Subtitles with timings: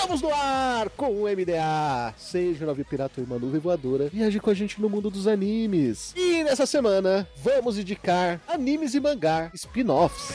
[0.00, 2.14] Estamos no ar com o MDA.
[2.16, 6.14] Seja navio pirata ou uma nuvem voadora, viaje com a gente no mundo dos animes.
[6.16, 10.32] E nessa semana, vamos indicar animes e mangá spin-offs.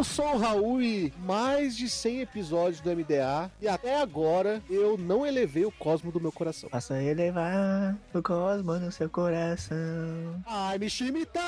[0.00, 4.96] Eu sou o Raul e mais de 100 episódios do MDA e até agora eu
[4.96, 6.70] não elevei o cosmo do meu coração.
[6.70, 9.76] Faça elevar o cosmo no seu coração.
[10.46, 11.42] Ai, me chimita!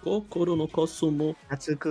[0.00, 1.34] Kokoro no Kosumo.
[1.50, 1.88] Atsuko,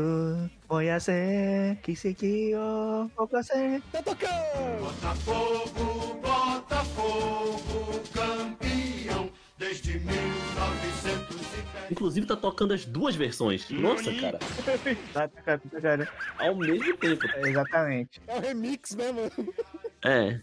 [0.70, 3.84] oyase, kiseki o okase.
[3.92, 4.86] Tá tocando!
[4.86, 11.92] Botafogo, Botafogo, campeão desde 1910.
[11.92, 13.70] Inclusive tá tocando as duas versões.
[13.70, 14.40] Nossa, cara.
[15.14, 16.08] Tá tá tocando.
[16.38, 17.26] Ao mesmo tempo.
[17.28, 18.22] É, Exatamente.
[18.28, 19.32] É o remix, né, mano?
[20.08, 20.40] É.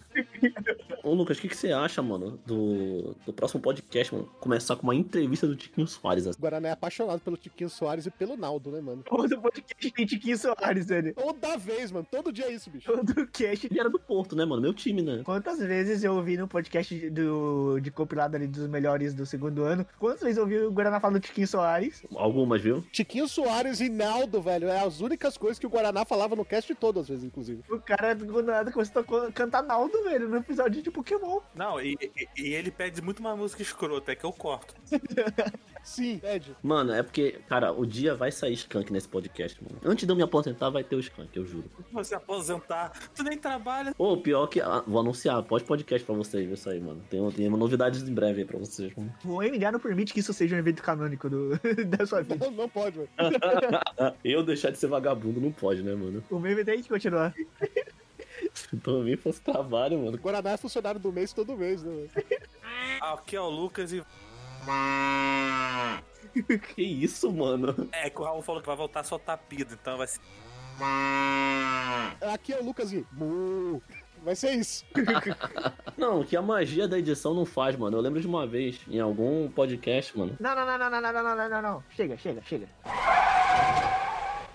[1.03, 4.27] Ô, Lucas, o que, que você acha, mano, do, do próximo podcast, mano?
[4.39, 6.27] Começar com uma entrevista do Tiquinho Soares.
[6.27, 6.39] assim.
[6.39, 9.03] O Guaraná é apaixonado pelo Tiquinho Soares e pelo Naldo, né, mano?
[9.03, 11.15] Todo podcast tem Tiquinho Soares, velho.
[11.15, 12.07] Toda vez, mano.
[12.11, 12.93] Todo dia é isso, bicho.
[12.93, 13.67] Todo cast.
[13.67, 14.61] Ele era do Porto, né, mano?
[14.61, 15.23] Meu time, né?
[15.25, 19.87] Quantas vezes eu ouvi no podcast do, de compilado ali dos melhores do segundo ano?
[19.99, 22.03] Quantas vezes eu ouvi o Guaraná falando do Tiquinho Soares?
[22.15, 22.85] Algumas, viu?
[22.93, 24.69] Tiquinho Soares e Naldo, velho.
[24.69, 27.63] É as únicas coisas que o Guaraná falava no cast todo, às vezes, inclusive.
[27.71, 31.41] O cara do nada começou a cantar Naldo, velho, no episódio de Pokémon.
[31.55, 34.75] Não, e, e- e ele pede muito uma música escrota, é que eu corto.
[35.83, 36.57] Sim, Ed.
[36.63, 39.77] Mano, é porque, cara, o dia vai sair skunk nesse podcast, mano.
[39.85, 41.71] Antes de eu me aposentar, vai ter o skunk, eu juro.
[41.87, 43.95] Se você aposentar, tu nem trabalha.
[43.99, 44.63] Ô, pior que.
[44.63, 47.03] ah, vou anunciar, pode podcast pra vocês, isso aí, mano.
[47.11, 49.13] Tem, tem novidades em breve aí pra vocês, mano.
[49.27, 51.51] O MDA não permite que isso seja um evento canônico do,
[51.99, 52.47] da sua vida.
[52.47, 53.09] Não, não pode, mano.
[54.25, 56.25] eu deixar de ser vagabundo não pode, né, mano?
[56.31, 57.35] O meme tem que continuar.
[58.55, 60.17] Se também fosse trabalho, mano.
[60.17, 62.09] O Guaraná é funcionário do mês todo mês, né, mano?
[63.01, 64.05] Aqui é o Lucas e.
[66.75, 67.89] Que isso, mano?
[67.93, 70.21] É que o Raul falou que vai voltar a soltar pido, então vai ser.
[72.33, 73.07] Aqui é o Lucas e...
[74.25, 74.85] Vai ser isso.
[75.99, 77.99] Não, que a magia da edição não faz, mano.
[77.99, 81.13] Eu lembro de uma vez, em algum podcast, mano, Não, não, não, não, não, não,
[81.13, 81.85] não, não, não, não.
[81.91, 82.67] Chega, chega, chega.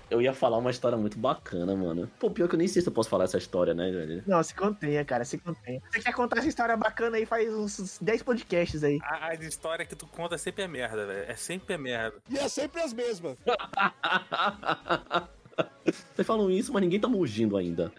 [0.09, 2.09] Eu ia falar uma história muito bacana, mano.
[2.19, 4.23] Pô, pior que eu nem sei se eu posso falar essa história, né, velho?
[4.25, 5.81] Não, se contenha, cara, se contenha.
[5.91, 8.99] Você quer contar essa história bacana aí, faz uns 10 podcasts aí.
[9.03, 11.29] A, a história que tu conta sempre é merda, velho.
[11.29, 12.17] É sempre é merda.
[12.29, 13.37] E é sempre as mesmas.
[15.85, 17.91] Vocês falam isso, mas ninguém tá mugindo ainda.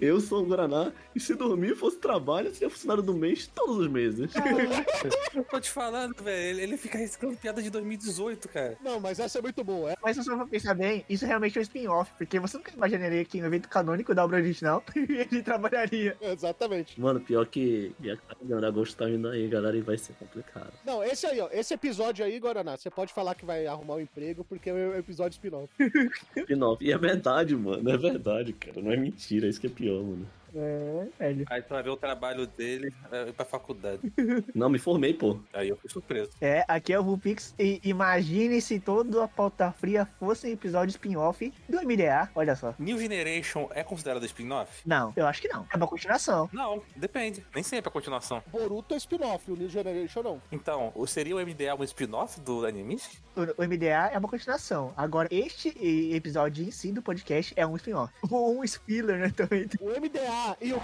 [0.00, 3.88] Eu sou o Guaraná, e se dormir fosse trabalho, seria funcionário do mês todos os
[3.88, 4.30] meses.
[5.50, 6.50] Tô te falando, velho.
[6.50, 8.76] Ele, ele fica reciclando piada de 2018, cara.
[8.82, 9.92] Não, mas essa é muito boa.
[9.92, 9.96] É.
[10.02, 13.24] Mas se você for pensar bem, isso realmente é um spin-off, porque você nunca imaginaria
[13.24, 16.16] que no evento canônico da obra original ele trabalharia.
[16.20, 17.00] Exatamente.
[17.00, 17.92] Mano, pior que.
[18.00, 20.72] E a galera agosto tá vindo aí, galera, e vai ser complicado.
[20.84, 21.48] Não, esse aí, ó.
[21.52, 24.96] Esse episódio aí, Guaraná, você pode falar que vai arrumar um emprego porque é o
[24.96, 25.68] episódio spin-off.
[26.36, 26.84] Spin-off.
[26.84, 27.90] E é verdade, mano.
[27.90, 28.80] É verdade, cara.
[28.80, 29.46] Não é mentira.
[29.46, 30.26] Isso que é pior, mano.
[30.54, 31.46] É, velho.
[31.48, 34.00] Aí tu vai ver o trabalho dele é, ir pra faculdade.
[34.54, 35.38] Não, me formei, pô.
[35.52, 36.30] Aí eu fui surpreso.
[36.40, 37.54] É, aqui é o Vulpix.
[37.58, 42.30] E imagine se toda a pauta fria fosse um episódio spin-off do MDA.
[42.34, 42.74] Olha só.
[42.78, 44.82] New Generation é considerado spin-off?
[44.86, 45.66] Não, eu acho que não.
[45.72, 46.48] É uma continuação.
[46.52, 47.44] Não, depende.
[47.54, 48.42] Nem sempre é continuação.
[48.48, 50.42] Boruto é spin-off, o New Generation não.
[50.50, 53.00] Então, seria o MDA um spin-off do anime?
[53.34, 54.92] O, MDA é uma continuação.
[54.96, 55.68] Agora, este
[56.14, 58.12] episódio em si do podcast é um spin-off.
[58.30, 59.68] Um spiller, né, também.
[59.80, 60.80] O MDA e o.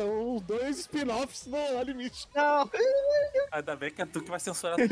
[0.00, 2.10] São os dois spin-offs no Anime.
[2.34, 2.70] Não,
[3.52, 4.76] Ainda bem que é tu que vai censurar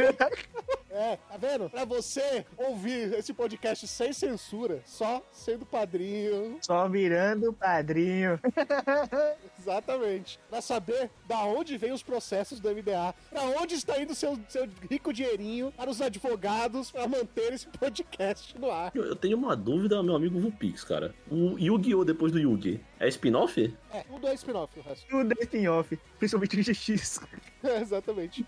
[0.90, 1.70] É, tá vendo?
[1.70, 6.58] Pra você ouvir esse podcast sem censura, só sendo padrinho.
[6.60, 8.40] só virando padrinho.
[9.58, 10.40] Exatamente.
[10.50, 14.69] Pra saber da onde vem os processos do MDA, pra onde está indo seu, seu
[14.90, 18.90] rico dinheirinho para os advogados pra manter esse podcast no ar.
[18.94, 21.14] Eu, eu tenho uma dúvida, meu amigo Vupix, cara.
[21.31, 22.04] O Yu-Gi-Oh!
[22.04, 23.72] depois do Yugi é spin-off?
[23.93, 24.78] É, um dois spin-off
[25.12, 27.20] o Destiny Off, principalmente no GX.
[27.60, 28.46] É, exatamente.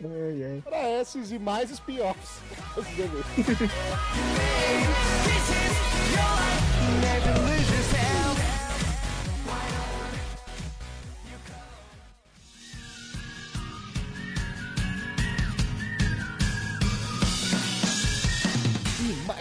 [0.00, 0.62] Ai, ai.
[0.64, 2.40] Para esses e mais spin-offs.
[2.96, 3.22] Never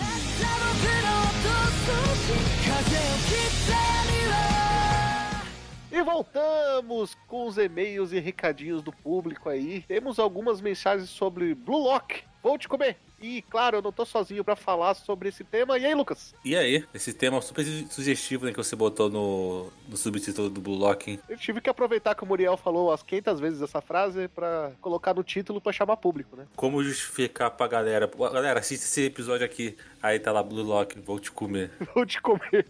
[5.91, 9.83] E voltamos com os e-mails e recadinhos do público aí.
[9.87, 12.23] Temos algumas mensagens sobre Blue Lock.
[12.43, 12.97] Vou te comer.
[13.19, 15.77] E claro, eu não tô sozinho pra falar sobre esse tema.
[15.79, 16.35] E aí, Lucas?
[16.45, 20.75] E aí, esse tema super sugestivo né, que você botou no, no subtítulo do Blue
[20.75, 21.09] Lock.
[21.09, 21.19] hein?
[21.27, 25.15] Eu tive que aproveitar que o Muriel falou as 500 vezes essa frase pra colocar
[25.15, 26.45] no título pra chamar público, né?
[26.55, 28.09] Como justificar pra galera?
[28.31, 29.75] Galera, assiste esse episódio aqui.
[30.03, 31.71] Aí tá lá Blue Lock, vou te comer.
[31.95, 32.67] Vou te comer.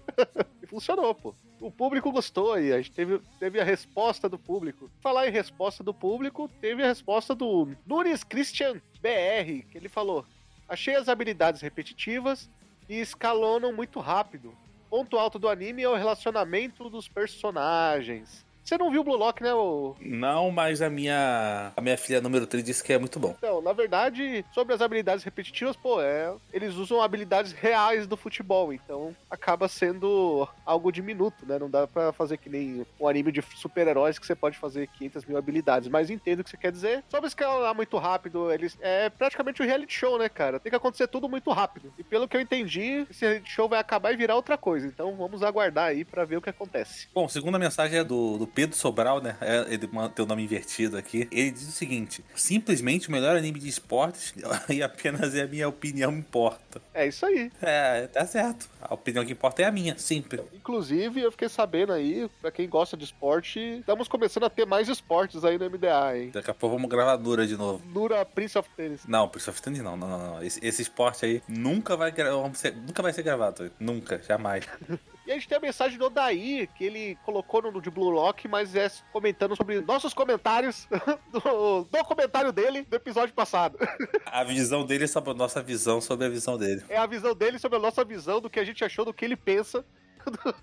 [0.64, 1.36] e funcionou, pô.
[1.60, 4.90] O público gostou e a gente teve, teve a resposta do público.
[5.02, 10.26] Falar em resposta do público, teve a resposta do Nunes Christian BR, que ele falou:
[10.70, 12.50] Achei as habilidades repetitivas
[12.88, 14.54] e escalonam muito rápido.
[14.90, 18.46] Ponto alto do anime é o relacionamento dos personagens.
[18.68, 22.20] Você não viu o Blue Lock, né, ô Não, mas a minha, a minha filha
[22.20, 23.34] número 3 disse que é muito bom.
[23.38, 28.74] Então, na verdade, sobre as habilidades repetitivas, pô, é, eles usam habilidades reais do futebol,
[28.74, 31.58] então acaba sendo algo diminuto, né?
[31.58, 35.24] Não dá pra fazer que nem um anime de super-heróis que você pode fazer 500
[35.24, 37.06] mil habilidades, mas entendo o que você quer dizer.
[37.08, 40.60] Sobre escalar muito rápido, eles é praticamente um reality show, né, cara?
[40.60, 41.94] Tem que acontecer tudo muito rápido.
[41.98, 45.16] E pelo que eu entendi, esse reality show vai acabar e virar outra coisa, então
[45.16, 47.08] vamos aguardar aí pra ver o que acontece.
[47.16, 49.38] Bom, segunda mensagem é do, do Pedro Sobral, né?
[49.40, 51.28] É, ele tem o nome invertido aqui.
[51.32, 54.34] Ele diz o seguinte: simplesmente o melhor anime de esportes
[54.68, 56.82] e apenas é a minha opinião importa.
[56.92, 57.52] É isso aí.
[57.62, 58.68] É, tá certo.
[58.82, 60.42] A opinião que importa é a minha, sempre.
[60.52, 64.90] Inclusive, eu fiquei sabendo aí, pra quem gosta de esporte, estamos começando a ter mais
[64.90, 66.32] esportes aí no MDA, hein?
[66.34, 67.80] Daqui a pouco vamos gravar Dura de novo.
[67.94, 69.02] Nura Prince of Tennis.
[69.08, 70.44] Não, Prince of Tennis não, não, não, não.
[70.44, 72.12] Esse, esse esporte aí nunca vai,
[72.56, 73.70] ser- nunca vai ser gravado.
[73.80, 74.66] Nunca, jamais.
[75.28, 78.48] E a gente tem a mensagem do Odair, que ele colocou no de Blue Lock,
[78.48, 80.88] mas é comentando sobre nossos comentários
[81.30, 83.78] do, do comentário dele do episódio passado.
[84.26, 86.82] A visão dele é sobre a nossa visão sobre a visão dele.
[86.88, 89.26] É a visão dele sobre a nossa visão do que a gente achou, do que
[89.26, 89.84] ele pensa.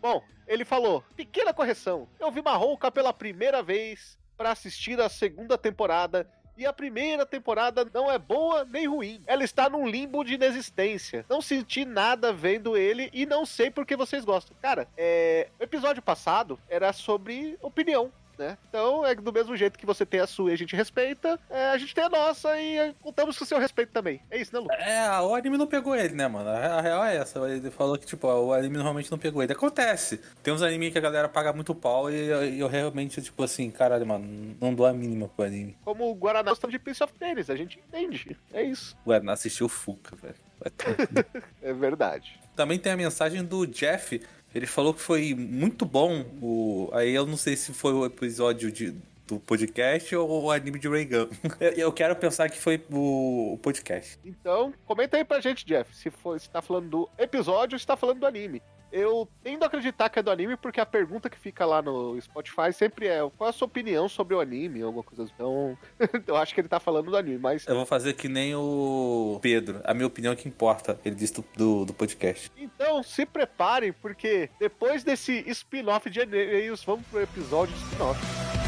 [0.00, 2.08] Bom, ele falou: pequena correção.
[2.18, 6.26] Eu vi Marrouca pela primeira vez pra assistir a segunda temporada.
[6.56, 9.22] E a primeira temporada não é boa nem ruim.
[9.26, 11.24] Ela está num limbo de inexistência.
[11.28, 14.56] Não senti nada vendo ele e não sei por que vocês gostam.
[14.60, 15.48] Cara, é...
[15.58, 18.10] o episódio passado era sobre opinião.
[18.38, 18.58] Né?
[18.68, 21.70] Então, é do mesmo jeito que você tem a sua e a gente respeita, é,
[21.70, 24.20] a gente tem a nossa e é, contamos com o seu respeito também.
[24.30, 24.70] É isso, né, Lu?
[24.72, 26.48] É, o anime não pegou ele, né, mano?
[26.48, 27.38] A real é essa.
[27.48, 29.52] Ele falou que, tipo, o anime normalmente não pegou ele.
[29.52, 30.20] Acontece.
[30.42, 33.70] Tem uns animes que a galera paga muito pau e eu, eu realmente, tipo assim,
[33.70, 35.76] caralho, mano, não dou a mínima pro anime.
[35.84, 38.36] Como o Guaraná gostando de Prince of Tennis, a gente entende.
[38.52, 38.96] É isso.
[39.06, 40.34] Ué, não assistiu o Fuca, velho.
[41.62, 42.40] É verdade.
[42.54, 44.20] Também tem a mensagem do Jeff.
[44.56, 46.88] Ele falou que foi muito bom o.
[46.94, 48.94] Aí eu não sei se foi o episódio de,
[49.26, 51.28] do podcast ou o anime de Reagan.
[51.60, 54.18] Eu, eu quero pensar que foi o, o podcast.
[54.24, 57.86] Então, comenta aí pra gente, Jeff, se, for, se tá falando do episódio ou se
[57.86, 58.62] tá falando do anime.
[58.92, 62.20] Eu tendo a acreditar que é do anime, porque a pergunta que fica lá no
[62.20, 65.32] Spotify sempre é qual a sua opinião sobre o anime, alguma coisa assim.
[65.34, 65.76] Então,
[66.26, 67.66] eu acho que ele tá falando do anime, mas.
[67.66, 69.80] Eu vou fazer que nem o Pedro.
[69.84, 70.98] A minha opinião é que importa.
[71.04, 72.50] Ele disse do, do, do podcast.
[72.56, 78.65] Então, se preparem, porque depois desse spin-off de e-mails, vamos pro episódio de spin-off.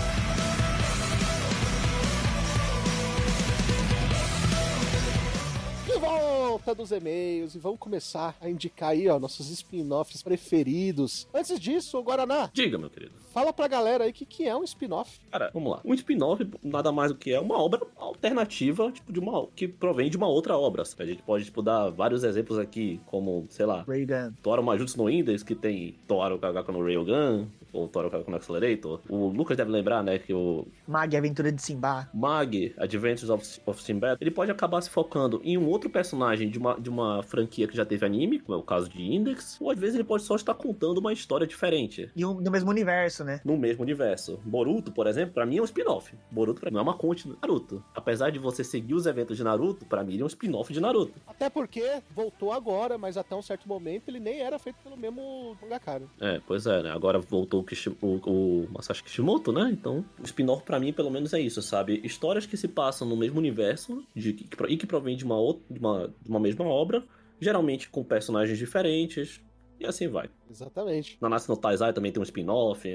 [5.99, 11.27] De volta dos e-mails e vamos começar a indicar aí, ó, nossos spin-offs preferidos.
[11.35, 13.15] Antes disso, Guaraná, Diga, meu querido.
[13.35, 15.19] fala pra galera aí o que, que é um spin-off.
[15.33, 15.81] Cara, vamos lá.
[15.85, 20.09] Um spin-off nada mais do que é uma obra alternativa, tipo, de uma que provém
[20.09, 20.85] de uma outra obra.
[20.99, 24.33] A gente pode, tipo, dar vários exemplos aqui, como, sei lá, Reagan.
[24.41, 29.01] Tora Majutsu no Index, que tem Tora o Kagako no Railgun, o Toro com Accelerator.
[29.09, 32.09] O Lucas deve lembrar, né, que o Mag Aventura de Simba.
[32.15, 36.59] Mag, Adventures of, of Sinbad, ele pode acabar se focando em um outro personagem de
[36.59, 39.71] uma, de uma franquia que já teve anime, como é o caso de Index, ou
[39.71, 42.11] às vezes ele pode só estar contando uma história diferente.
[42.15, 43.41] E um, no mesmo universo, né?
[43.45, 44.39] No mesmo universo.
[44.45, 46.15] Boruto, por exemplo, pra mim é um spin-off.
[46.31, 47.83] Boruto pra mim é uma conte do Naruto.
[47.95, 50.81] Apesar de você seguir os eventos de Naruto, pra mim ele é um spin-off de
[50.81, 51.15] Naruto.
[51.27, 55.57] Até porque voltou agora, mas até um certo momento ele nem era feito pelo mesmo
[55.61, 55.99] mangaka.
[55.99, 56.07] né?
[56.21, 56.91] É, pois é, né?
[56.91, 57.65] Agora voltou
[58.03, 58.21] o, o,
[58.65, 59.69] o Masashi Kishimoto, né?
[59.73, 62.01] Então, o spin-off pra mim, pelo menos, é isso, sabe?
[62.05, 65.63] Histórias que se passam no mesmo universo de, que, e que provém de uma, outra,
[65.79, 67.05] de, uma, de uma mesma obra,
[67.41, 69.41] geralmente com personagens diferentes,
[69.79, 70.29] e assim vai.
[70.51, 71.17] Exatamente.
[71.21, 72.87] Nanatsu no Taizai também tem um spin-off,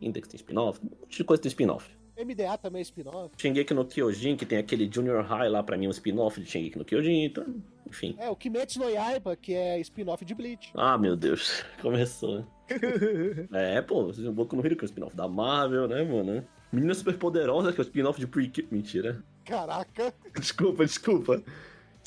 [0.00, 1.88] Index tem spin-off, um monte de coisa tem spin-off.
[2.18, 3.30] MDA também é spin-off.
[3.36, 6.76] Shingeki no Kyojin, que tem aquele Junior High lá, pra mim, um spin-off de Shingeki
[6.76, 7.46] no Kyojin, então,
[7.86, 8.16] enfim.
[8.18, 10.72] É, o Kimetsu no Yaiba, que é spin-off de Bleach.
[10.74, 12.44] Ah, meu Deus, começou.
[13.54, 16.44] é, pô, vocês um pouco no Hero, que é o spin-off da Marvel, né, mano?
[16.72, 18.50] Menina Superpoderosa, que é o spin-off de Pre...
[18.70, 19.22] Mentira.
[19.44, 21.42] Caraca, Desculpa, desculpa.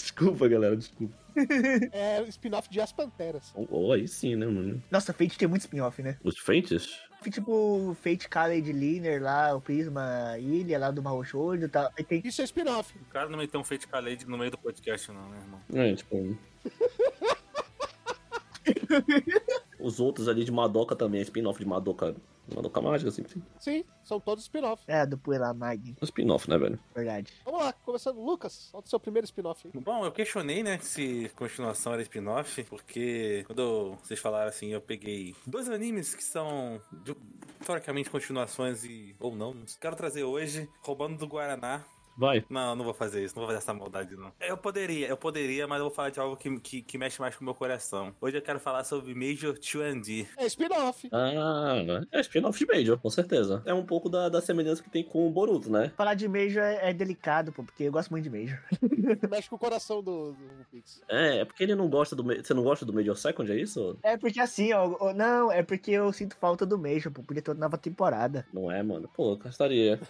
[0.01, 1.13] Desculpa, galera, desculpa.
[1.93, 3.53] é spin-off de As Panteras.
[3.55, 4.81] Oh, oh, aí sim, né, mano?
[4.89, 6.17] Nossa, Fate tem muito spin-off, né?
[6.24, 7.00] Os Fates?
[7.29, 11.91] Tipo, Fate College Liner lá, o Prisma Ilha lá do Mahoushoujo e tal.
[11.96, 12.98] Aí tem Isso é spin-off.
[12.98, 15.62] O cara não meteu um Fate Khaled no meio do podcast, não, né, irmão?
[15.74, 16.36] É, tipo...
[19.79, 22.15] Os outros ali de Madoka também, spin-off de Madoka.
[22.55, 23.41] Madoka Mágica, assim, sim.
[23.60, 24.84] Sim, são todos spin-off.
[24.88, 26.79] É, do Puella Mag, Um spin-off, né, velho?
[26.96, 27.31] verdade.
[27.46, 28.20] Vamos lá, começando.
[28.20, 29.81] Lucas, solta o seu primeiro spin-off aí.
[29.81, 35.36] Bom, eu questionei, né, se continuação era spin-off, porque quando vocês falaram assim, eu peguei
[35.46, 36.81] dois animes que são
[37.65, 39.55] teoricamente continuações e ou não.
[39.79, 41.84] Quero trazer hoje, roubando do Guaraná.
[42.18, 42.44] Vai.
[42.50, 44.32] Não, não vou fazer isso, não vou fazer essa maldade, não.
[44.39, 47.36] Eu poderia, eu poderia, mas eu vou falar de algo que, que, que mexe mais
[47.36, 48.13] com o meu coração.
[48.22, 50.27] Hoje eu quero falar sobre Major 2D.
[50.38, 51.10] É spin-off.
[51.12, 51.77] Ah,
[52.12, 53.62] é spin-off de Major, com certeza.
[53.65, 55.91] É um pouco da, da semelhança que tem com o Boruto, né?
[55.96, 58.60] Falar de Major é, é delicado, pô, porque eu gosto muito de Major.
[59.30, 61.01] Mexe com o coração do, do Pix.
[61.10, 62.24] É, é porque ele não gosta do.
[62.24, 63.98] Você não gosta do Major Second, é isso?
[64.03, 67.41] É porque assim, ó, ó, não, é porque eu sinto falta do Major, pô, podia
[67.41, 68.46] ter outra nova temporada.
[68.53, 69.10] Não é, mano?
[69.13, 70.00] Pô, gostaria.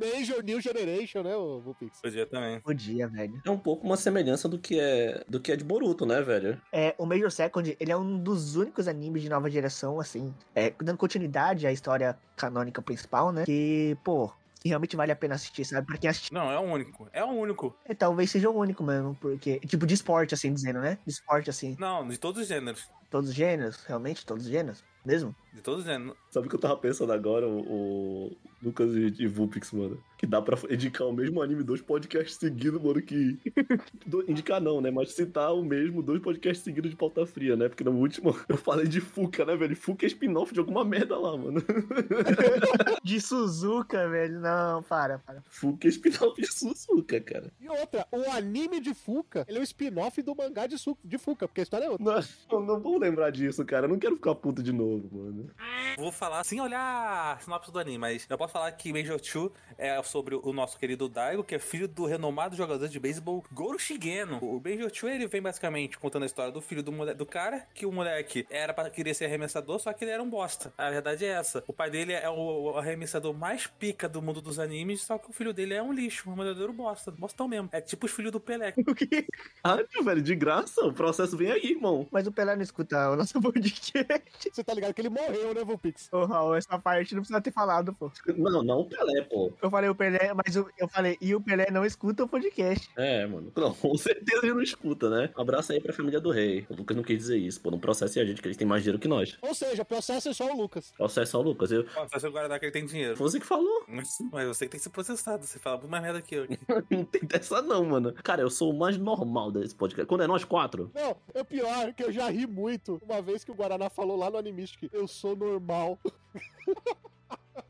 [0.00, 2.00] Major New Generation, né, o Vulpix?
[2.00, 2.60] Podia também.
[2.60, 3.40] Podia, velho.
[3.44, 6.60] É um pouco uma semelhança do que é do que é de Boruto, né, velho?
[6.72, 10.72] É, o Major Second, ele é um dos únicos animes de nova geração, assim, é,
[10.82, 13.44] dando continuidade à história canônica principal, né?
[13.44, 14.32] Que, pô,
[14.64, 15.86] realmente vale a pena assistir, sabe?
[15.86, 17.08] Pra quem assistir, Não, é o único.
[17.12, 17.74] É o único.
[17.84, 20.98] é, talvez seja o único mesmo, porque, tipo, de esporte, assim, dizendo, né?
[21.06, 22.88] De esporte, assim, Não, de todos os gêneros.
[23.10, 25.34] todos os gêneros, realmente, todos os gêneros, mesmo?
[25.54, 26.14] De todos os gêneros.
[26.30, 29.98] Sabe o que eu tava pensando agora, o, o Lucas e, e Vulpix, mano?
[30.18, 33.38] Que dá pra indicar o mesmo anime dois podcasts seguidos, mano, que.
[34.06, 34.90] Do- indicar não, né?
[34.90, 37.68] Mas citar o mesmo dois podcasts seguidos de pauta fria, né?
[37.68, 39.74] Porque no último eu falei de Fuca, né, velho?
[39.74, 41.62] Fuca é spin-off de alguma merda lá, mano.
[43.02, 45.42] De Suzuka, velho, não, para, para.
[45.48, 47.50] Fuca é spin-off de Suzuka, cara.
[47.60, 51.16] E outra, o anime de Fuca, ele é um spin-off do mangá de, Su de
[51.16, 52.24] Fuca, porque a história é outra.
[52.50, 53.86] Não, não vou lembrar disso, cara.
[53.86, 55.50] Eu não quero ficar puto de novo, mano.
[55.96, 59.50] Vou falar sem olhar a sinopse do anime, mas eu posso falar que Major 2
[59.76, 63.78] é sobre o nosso querido Daigo, que é filho do renomado jogador de beisebol Goro
[63.78, 64.38] Shigeno.
[64.38, 67.86] O Major 2 ele vem basicamente contando a história do filho do, do cara, que
[67.86, 70.72] o moleque era para querer ser arremessador, só que ele era um bosta.
[70.76, 71.64] A verdade é essa.
[71.66, 75.30] O pai dele é o, o arremessador mais pica do mundo dos animes, só que
[75.30, 77.10] o filho dele é um lixo, um verdadeiro bosta.
[77.10, 77.68] Bostão mesmo.
[77.72, 78.74] É tipo os filhos do Pelé.
[78.88, 79.26] O quê?
[79.62, 80.80] Ah, velho, de graça.
[80.82, 82.08] O processo vem aí, irmão.
[82.10, 84.50] Mas o Pelé não escuta o nosso podcast.
[84.50, 86.08] Você tá ligado que ele morreu, né, Vulpix?
[86.12, 88.10] Ô, Raul, essa parte não precisa ter falado, pô.
[88.36, 89.52] Não, não o Pelé, pô.
[89.62, 92.90] Eu falei o Pelé, mas o- eu falei, e o Pelé não escuta o podcast.
[92.96, 93.52] É, mano.
[93.56, 95.30] Não, com certeza ele não escuta, né?
[95.36, 96.66] Um abraço aí pra família do rei.
[96.68, 97.70] O Lucas não quis dizer isso, pô.
[97.70, 99.36] Não processe a gente, que eles têm mais dinheiro que nós.
[99.42, 100.92] Ou seja, processo é só o Lucas.
[100.96, 101.70] Processa o Lucas.
[101.72, 101.86] Eu...
[102.12, 103.16] Só se o Guaraná que ele tem dinheiro.
[103.16, 103.84] Foi você que falou.
[103.88, 105.44] Mas mas você que tem que ser processado.
[105.44, 106.46] Você fala muito mais merda que eu.
[106.90, 108.12] Não tem dessa não, mano.
[108.22, 110.06] Cara, eu sou o mais normal desse podcast.
[110.08, 113.50] Quando é nós quatro, Não, é pior que eu já ri muito uma vez que
[113.50, 115.98] o Guaraná falou lá no Animistic, eu sou normal.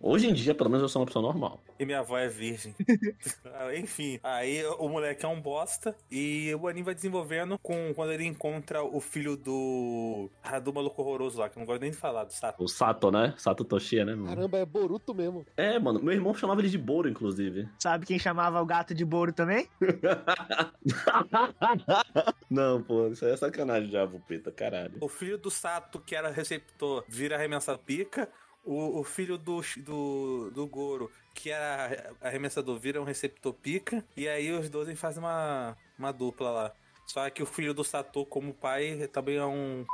[0.00, 1.60] hoje em dia, pelo menos, eu sou uma pessoa normal.
[1.78, 2.74] E minha avó é virgem.
[3.60, 8.12] Ah, Enfim, aí o moleque é um bosta e o anime vai desenvolvendo com quando
[8.12, 10.30] ele encontra o filho do.
[10.62, 12.62] Do maluco horroroso lá, que eu não gosto nem de falar, do Sato.
[12.62, 13.34] O Sato, né?
[13.36, 14.28] Sato Toshia, né, mano?
[14.28, 15.44] Caramba, é Boruto mesmo.
[15.56, 16.00] É, mano.
[16.00, 17.68] Meu irmão chamava ele de Boro, inclusive.
[17.78, 19.68] Sabe quem chamava o gato de Boro também?
[22.48, 23.08] não, pô.
[23.08, 24.94] Isso aí é sacanagem já, Vupeta, caralho.
[25.00, 28.28] O filho do Sato, que era receptor, vira arremessado pica.
[28.64, 34.04] O, o filho do, do, do Goro, que era arremessador, vira um receptor pica.
[34.16, 36.72] E aí os dois fazem uma, uma dupla lá.
[37.06, 39.86] Só que o filho do Sato, como pai, também é um.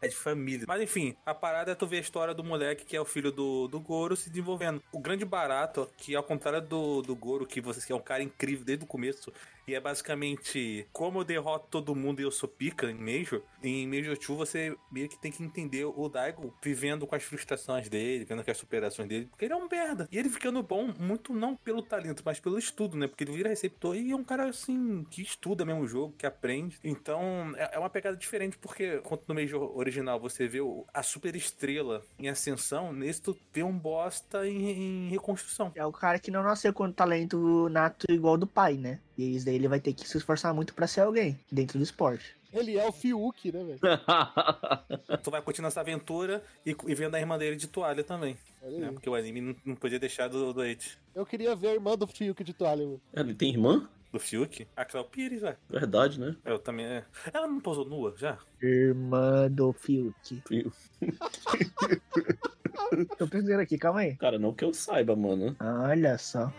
[0.00, 0.64] É de família.
[0.66, 3.32] Mas enfim, a parada é tu ver a história do moleque que é o filho
[3.32, 4.80] do, do Goro se desenvolvendo.
[4.92, 8.22] O grande barato, que ao contrário do, do Goro, que você que é um cara
[8.22, 9.32] incrível desde o começo,
[9.68, 13.42] e é basicamente como eu derroto todo mundo e eu sou pica em Major.
[13.62, 17.88] Em Major 2 você meio que tem que entender o Daigo vivendo com as frustrações
[17.88, 20.08] dele, vendo com as superações dele, porque ele é um merda.
[20.10, 23.06] E ele ficando bom, muito não pelo talento, mas pelo estudo, né?
[23.06, 26.26] Porque ele vira receptor e é um cara assim que estuda mesmo o jogo, que
[26.26, 26.78] aprende.
[26.82, 30.58] Então é é uma pegada diferente, porque quando no Major original você vê
[30.92, 35.72] a super estrela em ascensão, nesse tu vê um bosta em, em reconstrução.
[35.74, 39.00] É o cara que não nasceu com talento nato igual do pai, né?
[39.18, 41.82] E isso daí ele vai ter que se esforçar muito pra ser alguém dentro do
[41.82, 42.36] esporte.
[42.52, 43.78] Ele é o Fiuk, né, velho?
[45.22, 48.38] Tu vai curtindo essa aventura e, e vendo a irmã dele de toalha também.
[48.62, 48.90] Né?
[48.92, 50.96] Porque o anime não, não podia deixar do doente.
[51.14, 53.00] Eu queria ver a irmã do Fiuk de toalha, mano.
[53.12, 53.88] Ele tem irmã?
[54.12, 54.66] Do Fiuk?
[54.74, 55.56] A Cléo Pires, velho.
[55.68, 56.34] Verdade, né?
[56.44, 56.86] Eu também.
[56.86, 57.04] é.
[57.32, 58.38] Ela não posou nua já?
[58.62, 60.42] Irmã do Fiuk.
[60.46, 60.72] Fiuk.
[63.18, 64.16] Tô pensando aqui, calma aí.
[64.16, 65.54] Cara, não que eu saiba, mano.
[65.60, 66.50] Olha só.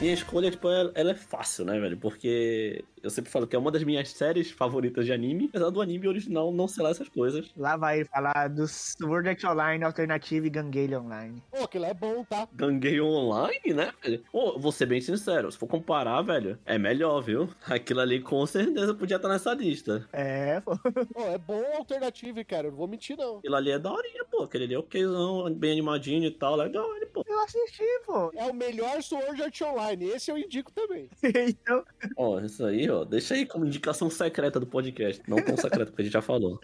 [0.00, 1.96] Minha escolha, tipo, ela, ela é fácil, né, velho?
[1.96, 5.80] Porque eu sempre falo que é uma das minhas séries favoritas de anime, apesar do
[5.80, 7.52] anime original não ser lá essas coisas.
[7.56, 11.40] Lá vai falar do Sword Art Online Alternative e Gangueile Online.
[11.50, 12.48] Pô, aquilo é bom, tá?
[12.52, 14.24] Ganguei online, né, velho?
[14.32, 17.48] Ô, vou ser bem sincero, se for comparar, velho, é melhor, viu?
[17.66, 20.08] Aquilo ali com certeza podia estar nessa lista.
[20.12, 20.76] É, pô.
[21.14, 22.66] Pô, é bom alternativo, cara.
[22.66, 23.38] Eu não vou mentir, não.
[23.38, 24.42] Aquilo ali é daorinha, pô.
[24.42, 27.22] Aquele ali é okzão, bem animadinho e tal, legal, ele, pô.
[27.24, 28.32] Eu assisti, pô.
[28.34, 30.06] É o melhor Sword Art Online.
[30.06, 31.08] Esse eu indico também.
[31.48, 31.84] então,
[32.16, 35.22] Ó, isso aí, ó, deixa aí como indicação secreta do podcast.
[35.28, 36.58] Não tão secreta, porque a gente já falou.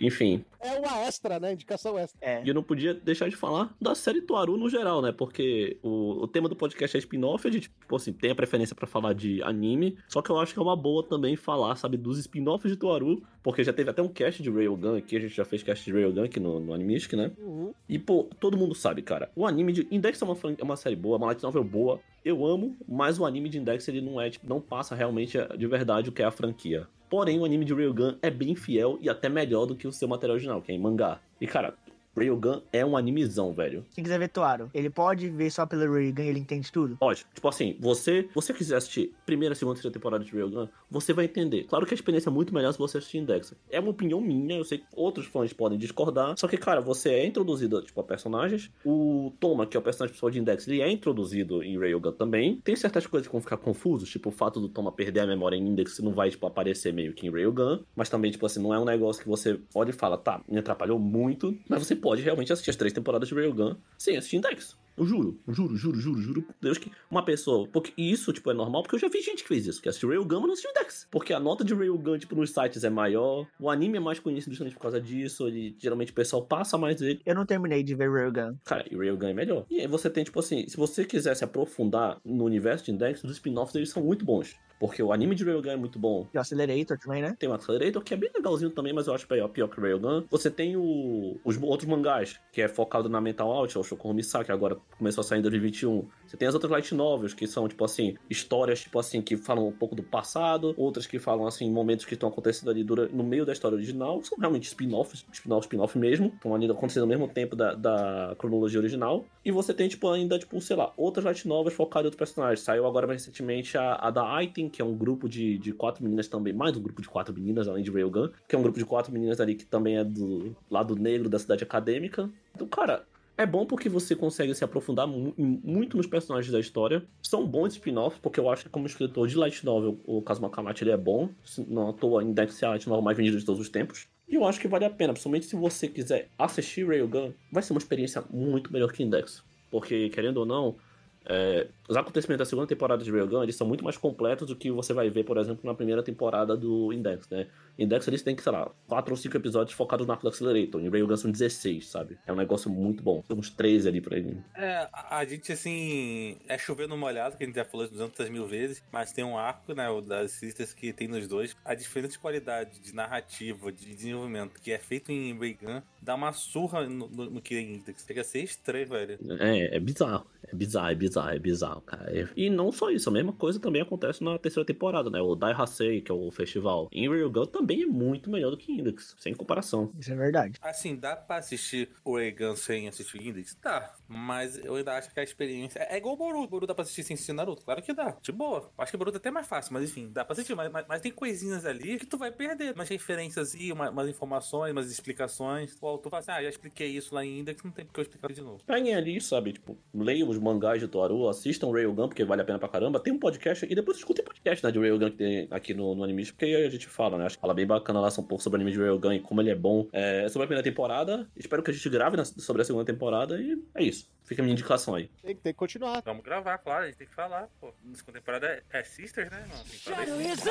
[0.00, 1.52] Enfim, É uma extra, né?
[1.52, 2.18] Indicação extra.
[2.20, 2.42] é.
[2.44, 5.12] E eu não podia deixar de falar da série Tuaru no geral, né?
[5.12, 8.74] Porque o, o tema do podcast é spin-off, a gente, tipo assim, tem a preferência
[8.74, 11.96] pra falar de anime, só que eu acho que é uma boa também falar, sabe,
[11.96, 15.34] dos spin-offs de Tuaru, porque já teve até um cast de Railgun aqui, a gente
[15.34, 17.32] já fez cast de Railgun aqui no, no Animistic, né?
[17.38, 17.72] Uhum.
[17.88, 20.96] E, pô, todo mundo sabe, cara, o anime de Index é uma, é uma série
[20.96, 24.30] boa, uma light novel boa, eu amo, mas o anime de Index, ele não é,
[24.30, 26.86] tipo, não passa realmente de verdade o que é a franquia.
[27.10, 30.08] Porém, o anime de Railgun é bem fiel e até melhor do que o seu
[30.08, 31.20] material original, que é em mangá.
[31.38, 31.74] E, cara,
[32.16, 33.84] Railgun é um animezão, velho.
[33.94, 36.98] Quem quiser ver Toaro, ele pode ver só pelo Reagan e ele entende tudo?
[37.00, 41.24] Lógico, tipo assim, você, você quiser assistir primeira, segunda, terceira temporada de Railgun, você vai
[41.24, 41.64] entender.
[41.64, 43.54] Claro que a experiência é muito melhor se você assistir Index.
[43.70, 47.10] É uma opinião minha, eu sei que outros fãs podem discordar, só que, cara, você
[47.10, 48.70] é introduzido, tipo, a personagens.
[48.84, 52.60] O Toma, que é o personagem principal de Index, ele é introduzido em Railgun também.
[52.62, 55.56] Tem certas coisas que vão ficar confusos, tipo o fato do Toma perder a memória
[55.56, 58.74] em Index, não vai, tipo, aparecer meio que em Railgun, mas também, tipo assim, não
[58.74, 62.20] é um negócio que você olha e fala, tá, me atrapalhou muito, mas você pode
[62.20, 64.76] realmente assistir as três temporadas de Railgun sem assistir Index.
[64.94, 67.66] Eu juro, juro, juro, juro, juro por Deus que uma pessoa.
[67.66, 69.88] Porque e isso, tipo, é normal, porque eu já vi gente que fez isso, que
[69.88, 71.08] assistiu Railgun, mas não assistiu Index.
[71.10, 74.50] Porque a nota de Railgun, tipo, nos sites é maior, o anime é mais conhecido
[74.50, 77.22] justamente por causa disso, ele, geralmente o pessoal passa mais dele.
[77.24, 78.54] Eu não terminei de ver Reagan.
[78.64, 79.64] Cara, e Railgun é melhor.
[79.70, 83.24] E aí você tem, tipo assim, se você quiser se aprofundar no universo de Index,
[83.24, 84.54] os spin-offs eles são muito bons.
[84.82, 86.26] Porque o anime de Railgun é muito bom.
[86.34, 87.36] E o Accelerator também, né?
[87.38, 89.80] Tem o Accelerator, que é bem legalzinho também, mas eu acho pior, pior que o
[89.80, 90.24] Railgun.
[90.28, 94.46] Você tem o, os outros mangás, que é focado na Mental Out, é o Misaki,
[94.46, 96.08] que agora começou a sair em 2021.
[96.26, 99.68] Você tem as outras light novels, que são, tipo assim, histórias, tipo assim, que falam
[99.68, 103.22] um pouco do passado, outras que falam, assim, momentos que estão acontecendo ali dura, no
[103.22, 104.20] meio da história original.
[104.24, 106.26] São realmente spin-offs, spin-off, spin-off mesmo.
[106.26, 109.24] Estão ali acontecendo ao mesmo tempo da, da cronologia original.
[109.44, 112.64] E você tem, tipo, ainda, tipo, sei lá, outras light novels focadas em outros personagens.
[112.64, 116.02] Saiu agora mais recentemente a, a da Item, que é um grupo de, de quatro
[116.02, 118.78] meninas também, mais um grupo de quatro meninas, além de Railgun, que é um grupo
[118.78, 122.28] de quatro meninas ali que também é do lado negro da cidade acadêmica.
[122.54, 123.04] Então, cara,
[123.36, 127.02] é bom porque você consegue se aprofundar mu- muito nos personagens da história.
[127.22, 130.84] São bons spin-offs, porque eu acho que como escritor de light novel, o Kazuma Kamachi
[130.84, 131.28] ele é bom.
[131.68, 134.06] Não à toa, Index é a light novel mais vendida de todos os tempos.
[134.28, 137.72] E eu acho que vale a pena, principalmente se você quiser assistir Railgun, vai ser
[137.72, 139.42] uma experiência muito melhor que Index.
[139.70, 140.76] Porque, querendo ou não,
[141.24, 144.70] é, os acontecimentos da segunda temporada de Railgun, eles são muito mais completos do que
[144.70, 147.48] você vai ver, por exemplo, na primeira temporada do Index, né?
[147.78, 150.80] Index, eles têm que, sei lá, 4 ou 5 episódios focados no arco do Accelerator.
[150.80, 152.18] Em Railgun são 16, sabe?
[152.26, 153.22] É um negócio muito bom.
[153.26, 154.36] Tem uns 13 ali pra ele.
[154.54, 158.46] É, a, gente, assim, é chover no molhado, que a gente já falou 200 mil
[158.46, 161.56] vezes, mas tem um arco, né, o das Sisters que tem nos dois.
[161.64, 166.32] A diferença de qualidade, de narrativa, de desenvolvimento que é feito em Reagan, dá uma
[166.32, 168.04] surra no, no, no que é Index.
[168.06, 169.18] Chega a ser estranho, velho.
[169.40, 170.26] É, é bizarro.
[170.52, 172.10] É bizarro, é bizarro, é bizarro, cara.
[172.18, 175.20] É- E não só isso, a mesma coisa também acontece na terceira temporada, né?
[175.20, 176.88] O Dai Hasei, que é o festival.
[176.92, 179.90] Em Real Gun também é muito melhor do que Index, sem comparação.
[179.98, 180.58] Isso é verdade.
[180.60, 183.56] Assim, dá pra assistir o Egan sem assistir o Index?
[183.62, 183.94] Dá.
[184.06, 185.78] Mas eu ainda acho que a experiência.
[185.80, 186.48] É é igual o Boruto.
[186.48, 187.64] Boruto dá pra assistir sem assistir Naruto?
[187.64, 188.16] Claro que dá.
[188.20, 188.70] De boa.
[188.78, 190.54] Acho que o Boruto é até mais fácil, mas enfim, dá pra assistir.
[190.54, 192.74] Mas, mas- mas tem coisinhas ali que tu vai perder.
[192.74, 195.74] Umas referências e uma- umas informações, umas explicações.
[195.78, 198.02] Pô, tu fala assim, ah, já expliquei isso lá em Index, não tem porque eu
[198.02, 198.62] explicar de novo.
[198.66, 199.52] Peguem ali, sabe?
[199.52, 202.99] Tipo, leiam os mangás de Toaru, assistam Railgun, porque vale a pena pra caramba.
[202.99, 206.03] Tem um podcast, e depois escutem podcast, né, de Railgun que tem aqui no, no
[206.03, 207.25] Animist, porque aí a gente fala, né?
[207.25, 209.41] Acho que fala bem bacana lá um pouco sobre o anime de Railgun e como
[209.41, 209.87] ele é bom.
[209.91, 211.27] É, sobre a primeira temporada.
[211.35, 214.09] Espero que a gente grave na- sobre a segunda temporada e é isso.
[214.23, 215.09] Fica a minha indicação aí.
[215.23, 216.01] Tem, que- tem que continuar.
[216.05, 217.73] Vamos gravar, claro, a gente tem que falar, pô.
[217.83, 219.45] Na segunda temporada é, é Sisters, né?
[219.49, 220.43] Não, tem que falar isso.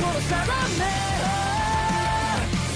[0.00, 0.44] 殺さら
[0.78, 0.80] め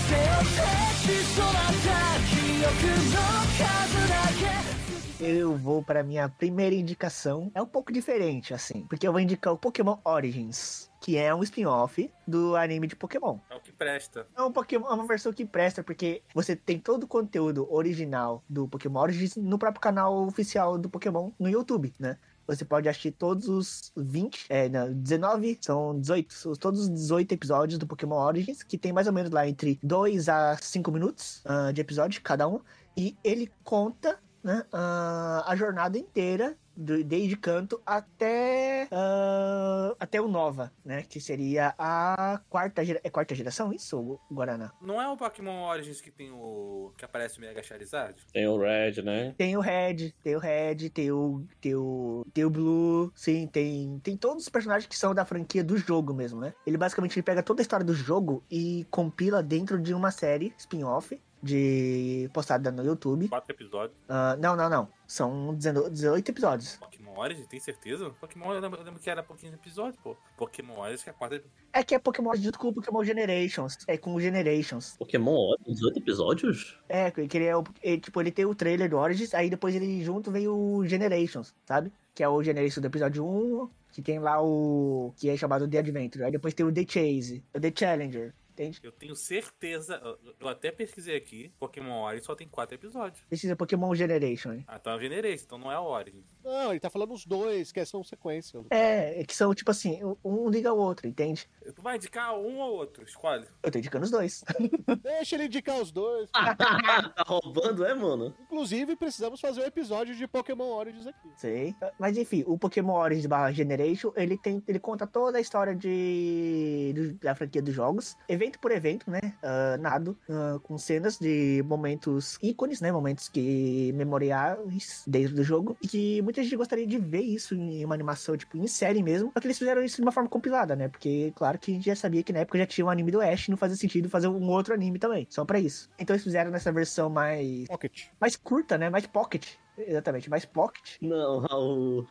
[0.09, 0.61] 背負って
[1.01, 1.89] し育った
[2.29, 2.69] 記憶
[3.11, 3.17] の
[3.55, 3.63] 数
[4.09, 4.78] だけ
[5.22, 7.52] eu vou pra minha primeira indicação.
[7.54, 8.86] É um pouco diferente, assim.
[8.88, 13.38] Porque eu vou indicar o Pokémon Origins, que é um spin-off do anime de Pokémon.
[13.50, 14.26] É o que presta.
[14.34, 18.42] É um Pokémon, é uma versão que presta, porque você tem todo o conteúdo original
[18.48, 22.18] do Pokémon Origins no próprio canal oficial do Pokémon no YouTube, né?
[22.48, 27.34] Você pode assistir todos os 20, é, não, 19, são 18, são todos os 18
[27.34, 31.42] episódios do Pokémon Origins, que tem mais ou menos lá entre 2 a 5 minutos
[31.46, 32.62] ah, de episódio cada um,
[32.98, 40.28] e ele conta né, ah, a jornada inteira do- desde canto até ah, até o
[40.28, 41.04] Nova, né?
[41.04, 43.02] Que seria a quarta gera...
[43.04, 44.72] é quarta geração isso, Guaraná?
[44.82, 46.94] Não é o Pokémon Origins que tem o.
[46.98, 48.16] que aparece o Mega Charizard?
[48.32, 49.34] Tem o Red, né?
[49.38, 54.00] Tem o Red, tem o Red, tem o tem o, tem o Blue, sim, tem
[54.02, 56.54] tem todos os personagens que são da franquia do jogo mesmo, né?
[56.66, 60.54] Ele basicamente ele pega toda a história do jogo e compila dentro de uma série
[60.58, 63.28] spin-off de postada no YouTube.
[63.30, 63.98] Quatro episódios.
[64.08, 64.90] Ah, não, não, não.
[65.08, 66.76] São 19 18 episódios.
[66.78, 68.10] Pokémon Origins, tem certeza?
[68.12, 70.16] Pokémon, eu lembro, eu lembro que era pouquinho episódio, pô.
[70.38, 71.44] Pokémon Origins que é quarta.
[71.74, 73.78] É que é Pokémon junto com o Pokémon Generations.
[73.88, 74.96] É com o Generations.
[74.98, 76.80] Pokémon Origins, 18 episódios?
[76.88, 77.64] É, que ele é o.
[77.82, 81.56] ele, tipo, ele tem o trailer do Origins, aí depois ele junto vem o Generations,
[81.66, 81.92] sabe?
[82.14, 85.14] Que é o Generations do episódio 1, que tem lá o.
[85.18, 86.26] que é chamado The Adventure.
[86.26, 88.80] Aí depois tem o The Chase, o The Challenger, entende?
[88.84, 90.02] Eu tenho certeza.
[90.40, 91.52] eu- até pesquisei aqui.
[91.60, 93.22] Pokémon Origins só tem quatro episódios.
[93.30, 94.54] Precisa Pokémon Generation.
[94.54, 94.66] hein?
[94.68, 96.26] Ah, então é o Generation, então não é o Origins.
[96.44, 98.60] Não, ele tá falando os dois, que são sequência.
[98.70, 101.50] É, é que são tipo assim, um liga ao outro, entende?
[101.76, 103.46] Tu vai indicar um ou outro, escolhe.
[103.62, 104.44] Eu tô indicando os dois.
[105.04, 106.30] Deixa ele indicar os dois.
[106.34, 108.34] tá roubando, é, mano?
[108.42, 111.30] Inclusive, precisamos fazer um episódio de Pokémon Origins aqui.
[111.36, 111.76] Sei.
[112.00, 114.64] Mas enfim, o Pokémon Origins barra Generation, ele tem.
[114.68, 116.94] Ele conta toda a história de.
[116.96, 118.16] do- da franquia dos jogos.
[118.28, 119.20] Evento por evento, né?
[119.44, 120.18] ah, nado.
[120.30, 122.92] ah, com cenas de momentos ícones, né?
[122.92, 125.78] Momentos que memoriais dentro do jogo.
[125.84, 129.32] E que muita gente gostaria de ver isso em uma animação, tipo, em série mesmo.
[129.34, 130.88] Só que eles fizeram isso de uma forma compilada, né?
[130.88, 133.20] Porque, claro que a gente já sabia que na época já tinha um anime do
[133.20, 135.26] Ash, não fazia sentido fazer um outro anime também.
[135.30, 135.90] Só pra isso.
[135.98, 137.68] Então eles fizeram nessa versão mais.
[137.68, 138.06] Pocket.
[138.22, 138.90] mais curta, né?
[138.90, 139.56] Mais pocket.
[139.78, 140.98] Exatamente, mais pocket.
[141.02, 142.08] Não, Raul.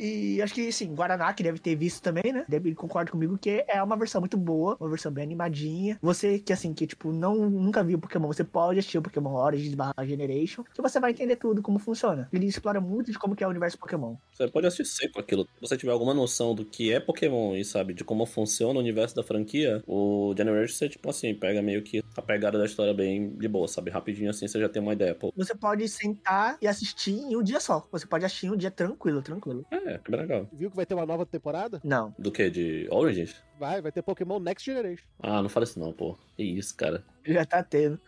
[0.00, 2.44] E acho que, sim, Guaraná, que deve ter visto também, né?
[2.48, 5.98] Deve concorda comigo que é uma versão muito boa, uma versão bem animadinha.
[6.00, 9.74] Você que, assim, que, tipo, não, nunca viu Pokémon, você pode assistir o Pokémon Origins
[9.74, 12.28] barra Generation, que você vai entender tudo, como funciona.
[12.32, 14.16] Ele explora muito de como que é o universo Pokémon.
[14.32, 15.44] Você pode assistir seco aquilo.
[15.44, 18.82] Se você tiver alguma noção do que é Pokémon e sabe de como funciona o
[18.82, 22.94] universo da franquia, o Generation você, tipo assim, pega meio que a pegada da história
[22.94, 23.90] bem de boa, sabe?
[23.90, 25.14] Rapidinho assim você já tem uma ideia.
[25.14, 27.86] Pô, Você pode sentar e assistir em um dia só.
[27.92, 29.64] Você pode assistir em um dia tranquilo, tranquilo.
[29.70, 30.48] é, que bem legal.
[30.52, 31.80] Viu que vai ter uma nova temporada?
[31.84, 32.14] Não.
[32.18, 32.50] Do que?
[32.50, 33.36] De Origins?
[33.58, 35.04] Vai, vai ter Pokémon Next Generation.
[35.22, 36.16] Ah, não fala isso não, pô.
[36.36, 37.04] Que isso, cara.
[37.26, 38.00] Já tá tendo.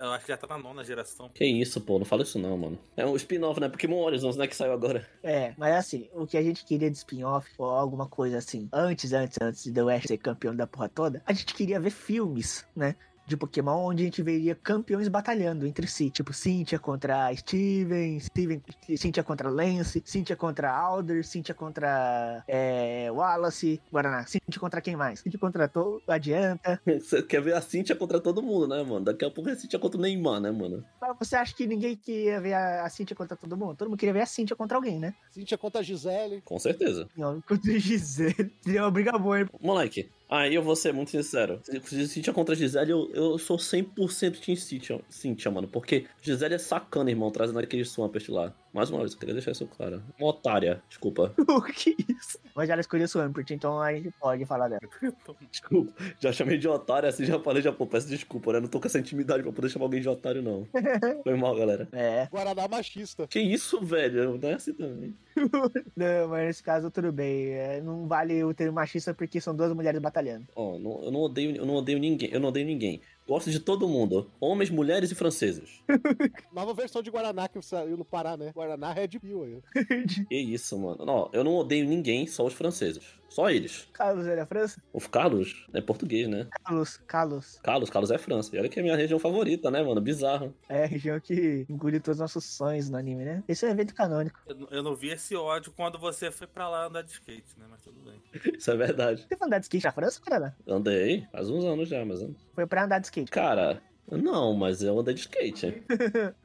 [0.00, 1.28] Eu acho que já tá na nona geração.
[1.28, 1.98] Que isso, pô.
[1.98, 2.78] Não fala isso não, mano.
[2.96, 3.68] É um spin-off, né?
[3.68, 4.46] Pokémon Horizons, né?
[4.46, 5.06] Que saiu agora.
[5.22, 9.12] É, mas assim, o que a gente queria de spin-off ou alguma coisa assim, antes,
[9.12, 12.64] antes, antes de o Ash ser campeão da porra toda, a gente queria ver filmes,
[12.74, 12.96] né?
[13.30, 16.10] De Pokémon, onde a gente veria campeões batalhando entre si.
[16.10, 18.60] Tipo, Cynthia contra Steven, Steven
[18.96, 25.20] Cynthia contra Lance, Cynthia contra Alder, Cynthia contra é, Wallace, Guaraná, Cynthia contra quem mais?
[25.20, 26.80] Cynthia contra to Adianta.
[26.84, 29.04] Você quer ver a Cintia contra todo mundo, né, mano?
[29.04, 30.84] Daqui a pouco é a Cintia contra o Neymar, né, mano?
[31.00, 33.76] Mas você acha que ninguém queria ver a, a Cynthia contra todo mundo?
[33.76, 35.14] Todo mundo queria ver a Cynthia contra alguém, né?
[35.30, 36.42] Cintia contra a Gisele.
[36.42, 37.08] Com certeza.
[37.16, 38.52] Não, contra o Gisele.
[38.60, 39.46] Seria uma briga boa, hein?
[39.60, 41.60] Moleque, aí eu vou ser muito sincero.
[41.62, 45.68] Se Cintia contra Gisele, eu, eu sou 100% Team Cintia, Cintia, mano.
[45.68, 48.54] Porque Gisele é sacana, irmão, trazendo aquele Swampert lá.
[48.72, 50.00] Mais uma vez, eu queria deixar isso claro.
[50.18, 51.34] Uma otária, desculpa.
[51.48, 52.38] o que é isso?
[52.54, 54.80] Mas ela escolheu o Swampert, então a gente pode falar dela.
[55.50, 55.92] Desculpa.
[56.20, 58.60] Já chamei de otário assim, já falei, já, pô, peço desculpa, né?
[58.60, 60.66] Não tô com essa intimidade pra poder chamar alguém de otário, não.
[61.24, 61.88] Foi mal, galera.
[61.92, 62.26] É.
[62.30, 63.26] Guaraná machista.
[63.26, 64.38] Que isso, velho?
[64.38, 65.14] Não é assim também.
[65.96, 67.48] Não, mas nesse caso tudo bem.
[67.50, 70.46] É, não vale o termo machista porque são duas mulheres batalhando.
[70.54, 72.30] Ó, não- eu não odeio, eu não odeio ninguém.
[72.32, 73.00] Eu não odeio ninguém.
[73.26, 74.30] Gosto de todo mundo.
[74.40, 75.82] Homens, mulheres e franceses.
[76.52, 78.50] Nova versão de Guaraná que saiu no Pará, né?
[78.54, 79.84] Guaraná Red Pill aí.
[80.28, 81.04] Que isso, mano.
[81.04, 83.19] Não, eu não odeio ninguém, só os franceses.
[83.30, 83.88] Só eles.
[83.92, 84.82] Carlos é da França?
[84.92, 86.48] O Carlos é português, né?
[86.64, 87.60] Carlos, Carlos.
[87.62, 88.54] Carlos, Carlos é França.
[88.54, 90.00] E olha que é a minha região favorita, né, mano?
[90.00, 90.52] Bizarro.
[90.68, 93.44] É a região que engoliu todos os nossos sonhos no anime, né?
[93.48, 94.38] Esse é um evento canônico.
[94.46, 97.56] Eu, não- eu não vi esse ódio quando você foi pra lá andar de skate,
[97.56, 97.66] né?
[97.70, 98.20] Mas tudo bem.
[98.58, 99.24] Isso é verdade.
[99.28, 100.56] Você foi andar de skate na França, cara?
[100.66, 102.20] Andei faz uns anos já, mas.
[102.52, 103.30] Foi pra andar de skate.
[103.30, 103.80] Cara,
[104.18, 105.82] não, mas eu andei de skate.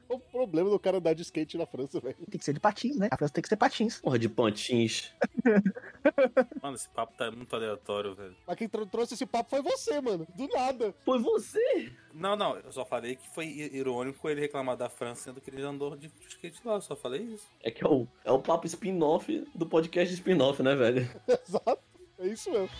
[0.06, 2.16] Qual o problema do cara andar de skate na França, velho?
[2.30, 3.08] Tem que ser de patins, né?
[3.10, 3.98] A França tem que ser patins.
[4.00, 5.12] Porra de pantins.
[6.62, 8.36] Mano, esse papo tá muito aleatório, velho.
[8.46, 10.26] Mas quem tro- trouxe esse papo foi você, mano.
[10.36, 10.94] Do nada.
[11.04, 11.90] Foi você?
[12.14, 15.62] Não, não, eu só falei que foi irônico ele reclamar da França sendo que ele
[15.62, 17.46] andou de skate lá, eu só falei isso.
[17.62, 21.08] É que é o, é o papo spin-off do podcast spin-off, né, velho?
[21.28, 21.78] Exato.
[22.18, 22.70] É isso mesmo.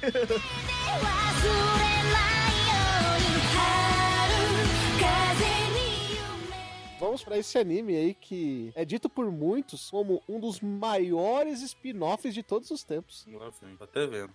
[6.99, 12.33] Vamos pra esse anime aí que é dito por muitos como um dos maiores spin-offs
[12.33, 13.21] de todos os tempos.
[13.21, 13.39] Sim,
[13.77, 14.33] tô até vendo.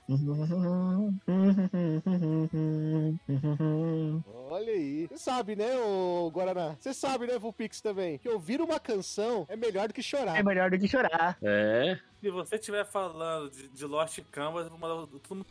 [4.49, 5.07] Olha aí.
[5.07, 6.75] Você sabe, né, ô Guaraná?
[6.79, 8.19] Você sabe, né, Vulpix também?
[8.19, 10.37] Que ouvir uma canção é melhor do que chorar.
[10.37, 11.39] É melhor do que chorar.
[11.41, 11.99] É.
[12.21, 15.47] Se você estiver falando de, de Lost Canvas, eu vou mandar todo mundo.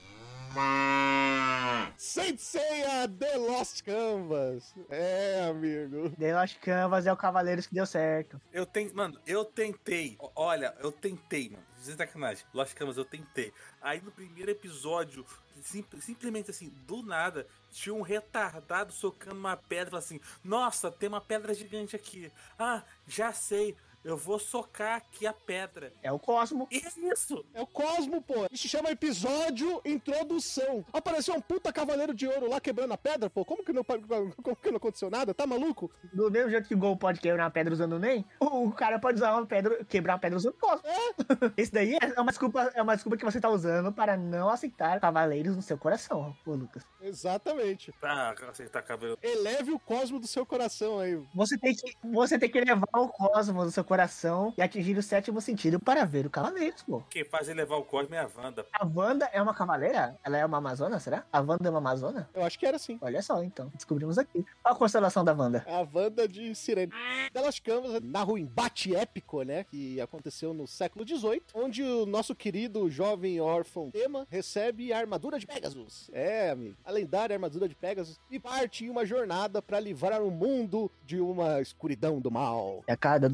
[1.97, 4.75] Senseiya The Lost Canvas.
[4.89, 6.11] É, amigo.
[6.19, 8.41] The Lost Canvas é o Cavaleiros que deu certo.
[8.53, 8.95] Eu tenho.
[8.95, 10.17] Mano, eu tentei.
[10.35, 11.63] Olha, eu tentei, mano.
[11.77, 12.45] Sem sacanagem.
[12.53, 13.53] Lost Canvas, eu tentei.
[13.81, 15.25] Aí no primeiro episódio,
[15.63, 21.09] sim- simplesmente assim, do nada, tinha um retardado socando uma pedra e assim: Nossa, tem
[21.09, 22.31] uma pedra gigante aqui.
[22.59, 23.77] Ah, já sei.
[24.03, 25.93] Eu vou socar aqui a pedra.
[26.03, 26.67] É o Cosmo.
[26.73, 26.77] É
[27.13, 27.45] isso.
[27.53, 28.47] É o Cosmo, pô.
[28.51, 30.85] Isso chama episódio introdução.
[30.93, 33.45] Apareceu um puta cavaleiro de ouro lá quebrando a pedra, pô.
[33.45, 35.35] Como que não, como que não aconteceu nada?
[35.35, 35.91] Tá maluco?
[36.13, 38.99] Do mesmo jeito que o Gol pode quebrar uma pedra usando o NEM, o cara
[38.99, 40.83] pode usar uma pedra, quebrar uma pedra usando o Cosmo.
[41.57, 44.99] Esse daí é uma desculpa, é uma desculpa que você tá usando para não aceitar
[44.99, 46.87] Cavaleiros no seu coração, ô Lucas.
[47.03, 47.93] Exatamente.
[48.01, 49.19] Tá, acertar cabelo.
[49.23, 51.21] Eleve o Cosmo do seu coração aí.
[51.35, 55.03] Você tem que, você tem que levar o Cosmo do seu coração e atingir o
[55.03, 57.03] sétimo sentido para ver o Cavaleiros, pô.
[57.11, 58.65] Quem faz ele levar o Cosmo é a Wanda.
[58.73, 60.17] A Wanda é uma cavaleira?
[60.23, 61.25] Ela é uma amazona, será?
[61.33, 62.31] A Wanda é uma amazona?
[62.33, 62.99] Eu acho que era assim.
[63.01, 63.69] Olha só, então.
[63.75, 64.47] Descobrimos aqui.
[64.63, 65.67] Qual a constelação da Wanda?
[65.67, 66.93] A Wanda de Sirene.
[67.35, 69.65] Lost Canvas narra o embate épico, né?
[69.65, 75.37] Que aconteceu no século XVIII, onde o nosso querido jovem órfão Tema recebe a armadura
[75.37, 76.09] de Pegasus.
[76.13, 76.77] É, amigo.
[76.85, 81.21] A lendária armadura de Pegasus e parte em uma jornada para livrar o mundo de
[81.21, 82.85] uma escuridão do mal.
[82.87, 83.29] A cada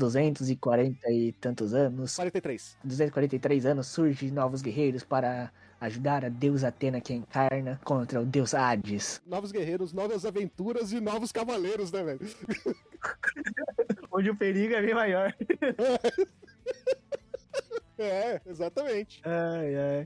[0.55, 2.79] 240 e tantos anos, 43.
[2.85, 8.55] 243 anos, surgem novos guerreiros para ajudar a deusa Atena que encarna contra o deus
[8.55, 9.21] Hades.
[9.27, 12.21] Novos guerreiros, novas aventuras e novos cavaleiros, né, velho?
[14.11, 15.35] Onde o perigo é bem maior.
[17.99, 19.23] É, exatamente.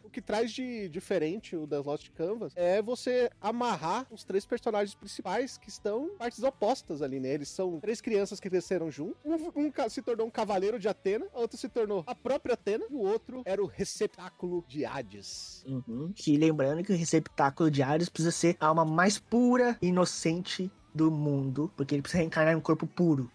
[0.05, 4.95] O que traz de diferente o The Lost Canvas é você amarrar os três personagens
[4.95, 7.31] principais que estão partes opostas ali, né?
[7.35, 9.17] Eles são três crianças que cresceram juntos.
[9.25, 9.35] Um,
[9.67, 12.95] um se tornou um cavaleiro de Atena, a outra se tornou a própria Atena, e
[12.95, 15.65] o outro era o receptáculo de Hades.
[15.67, 16.13] Uhum.
[16.27, 20.71] E lembrando que o receptáculo de Hades precisa ser a alma mais pura e inocente
[20.95, 23.31] do mundo, porque ele precisa reencarnar em um corpo puro?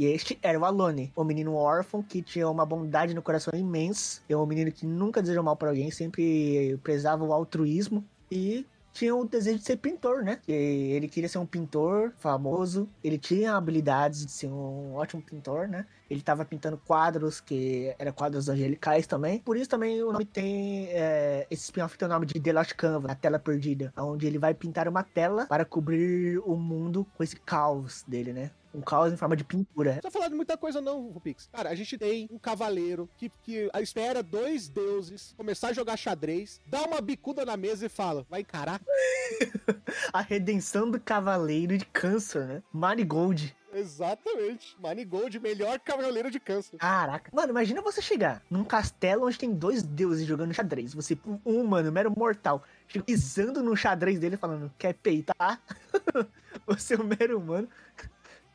[0.00, 4.22] E este era o Alone, um menino órfão que tinha uma bondade no coração imensa,
[4.30, 9.14] é um menino que nunca desejou mal pra alguém, sempre prezava o altruísmo e tinha
[9.14, 10.40] o desejo de ser pintor, né?
[10.48, 15.84] Ele queria ser um pintor famoso, ele tinha habilidades de ser um ótimo pintor, né?
[16.08, 19.40] Ele tava pintando quadros, que eram quadros angelicais também.
[19.40, 20.86] Por isso também o nome tem.
[20.88, 23.92] é, esse spin-off tem o nome de The Lost Canvas, a tela perdida.
[23.98, 28.50] Onde ele vai pintar uma tela para cobrir o mundo com esse caos dele, né?
[28.72, 29.94] Um caos em forma de pintura.
[29.94, 31.48] Não precisa falar de muita coisa não, Rupix.
[31.52, 36.60] Cara, a gente tem um cavaleiro que, que espera dois deuses começar a jogar xadrez,
[36.66, 38.80] dá uma bicuda na mesa e fala, vai encarar?
[40.12, 42.62] A redenção do cavaleiro de câncer, né?
[42.72, 43.54] Marigold.
[43.72, 44.76] Exatamente.
[44.80, 46.78] Manigold, melhor cavaleiro de câncer.
[46.78, 47.30] Caraca.
[47.32, 50.92] Mano, imagina você chegar num castelo onde tem dois deuses jogando xadrez.
[50.94, 52.62] Você, um humano, mero mortal,
[53.06, 55.60] pisando no xadrez dele falando, quer peitar?
[56.66, 57.68] você é um mero humano.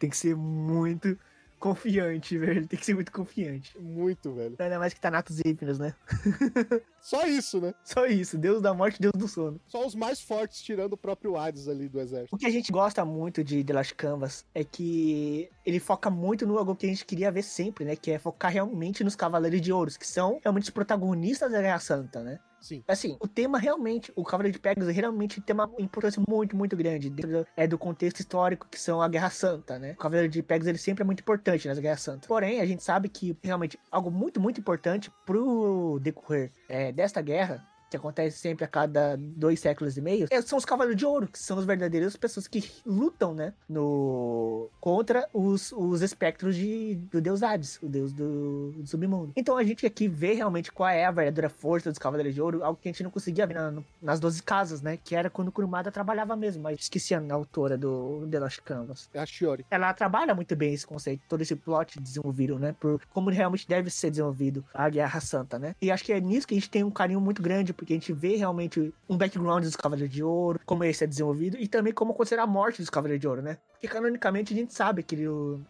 [0.06, 1.18] Tem que ser muito
[1.58, 2.68] confiante, velho.
[2.68, 3.76] Tem que ser muito confiante.
[3.80, 4.56] Muito, velho.
[4.60, 5.96] Ainda mais que tá Natos Hipnos, né?
[7.02, 7.74] Só isso, né?
[7.84, 8.38] Só isso.
[8.38, 9.60] Deus da morte, Deus do sono.
[9.68, 12.36] Só os mais fortes, tirando o próprio Hades ali do exército.
[12.36, 16.45] O que a gente gosta muito de The Last Canvas é que ele foca muito
[16.45, 17.95] no algo que a gente queria ver sempre, né?
[17.95, 21.80] Que é focar realmente nos Cavaleiros de Ouros, que são realmente os protagonistas da Guerra
[21.80, 22.39] Santa, né?
[22.62, 22.84] Sim.
[22.88, 27.12] Assim, o tema realmente, o Cavaleiro de Pegasus realmente tem uma importância muito, muito grande
[27.12, 29.91] dentro do, é, do contexto histórico que são a Guerra Santa, né?
[29.91, 32.28] O Cavaleiro de Pegasus ele sempre é muito importante nas Guerras Santas.
[32.28, 37.63] Porém, a gente sabe que realmente algo muito, muito importante pro decorrer é, desta guerra
[37.89, 41.28] que acontece sempre a cada dois séculos e meio, é- são os Cavaleiros de Ouro,
[41.28, 47.21] que são as verdadeiras pessoas que lutam, né, no contra os, os espectros de, do
[47.21, 49.32] deus Hades, o deus do, do submundo.
[49.36, 52.63] Então a gente aqui vê realmente qual é a verdadeira força dos Cavaleiros de Ouro,
[52.63, 55.52] algo que a gente não conseguia ver na- nas 12 casas, né, que era quando
[55.52, 59.65] Kurumada trabalhava mesmo, mas esqueci a autora do The Lost Canvas É a Shiori.
[59.69, 62.76] ela trabalha muito bem esse conceito, todo esse plot desenvolvido, né?
[62.80, 65.76] Por como realmente deve ser desenvolvido a Guerra Santa, né?
[65.82, 67.95] E acho que é nisso que a gente tem um carinho muito grande, porque a
[67.95, 71.93] gente vê realmente um background dos Cavaleiros de Ouro, como esse é desenvolvido, e também
[71.93, 73.57] como acontecerá a morte dos Cavaleiros de Ouro, né?
[73.73, 75.15] Porque canonicamente a gente sabe que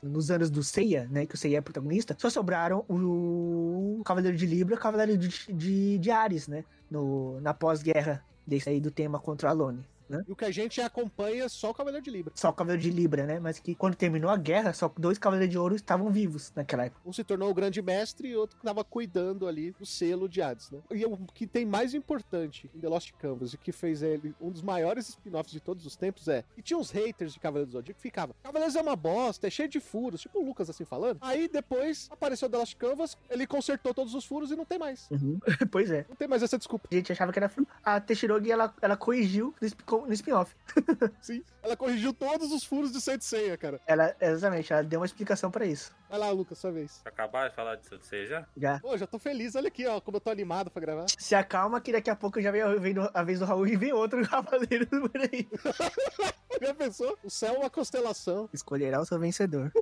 [0.02, 1.26] nos anos do Seiya, né?
[1.26, 5.30] Que o Seiya é protagonista, só sobraram o Cavaleiro de Libra e o Cavaleiro de,
[5.52, 6.64] de, de Ares, né?
[6.90, 9.84] No, na pós-guerra desse aí do tema contra a Alone.
[10.10, 10.24] Né?
[10.28, 12.34] E o que a gente acompanha só o Cavaleiro de Libra.
[12.36, 13.40] Só o Cavaleiro de Libra, né?
[13.40, 17.02] Mas que quando terminou a guerra, só dois Cavaleiros de Ouro estavam vivos naquela época.
[17.06, 20.42] Um se tornou o grande mestre e outro que tava cuidando ali do selo de
[20.42, 20.80] Hades, né?
[20.92, 24.52] E o que tem mais importante em The Lost Canvas e que fez ele um
[24.52, 27.78] dos maiores spin-offs de todos os tempos é que tinha uns haters de Cavaleiros do
[27.78, 30.86] Zodíaco que ficava Cavaleiros é uma bosta, é cheio de furos, tipo o Lucas assim
[30.86, 31.18] falando.
[31.22, 35.10] Aí depois apareceu The Lost Canvas, ele consertou todos os furos e não tem mais.
[35.72, 36.06] pois é.
[36.08, 36.88] Não tem mais essa desculpa.
[36.92, 37.68] A gente achava que era furo.
[37.84, 40.56] A Teixeirogi, ela, ela corrigiu sp- no spin-off.
[41.22, 43.80] Sim, ela corrigiu todos os furos de Saint Seiya, cara.
[43.86, 45.96] Ela, exatamente, ela deu uma explicação pra isso.
[46.10, 47.02] Vai lá, Lucas, sua vez.
[47.06, 48.46] Acabar de falar disso, você já?
[48.58, 48.80] Já.
[48.80, 51.06] Pô, já tô feliz, olha aqui, ó, como eu tô animado pra gravar.
[51.18, 53.94] Se acalma que daqui a pouco já vem, vem a vez do Raul e vem
[53.94, 55.48] outro cavaleiro por aí.
[56.62, 57.18] Já pensou?
[57.22, 58.50] O céu é uma constelação.
[58.54, 59.74] Escolherá o seu vencedor.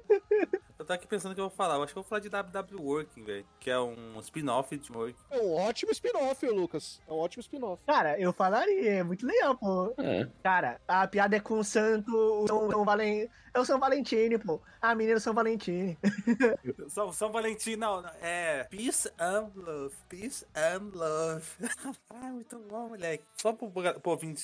[0.84, 1.76] Eu tava aqui pensando o que eu vou falar.
[1.76, 3.46] Eu acho que eu vou falar de WW Working, velho.
[3.58, 5.16] Que é um spin-off de Working.
[5.32, 7.02] É um ótimo spin-off, Lucas.
[7.08, 7.82] É um ótimo spin-off.
[7.86, 9.94] Cara, eu falaria, é muito legal, pô.
[9.98, 10.28] É.
[10.44, 13.30] Cara, a piada é com o santo, o São, São Valen...
[13.56, 14.60] É o São Valentine, pô.
[14.82, 15.96] A menina é o São Valentine.
[16.90, 21.46] São, São Valentim, não, não, é Peace and Love, Peace and Love.
[22.10, 23.24] ah, muito bom, moleque.
[23.38, 24.44] Só pro, pro ouvintes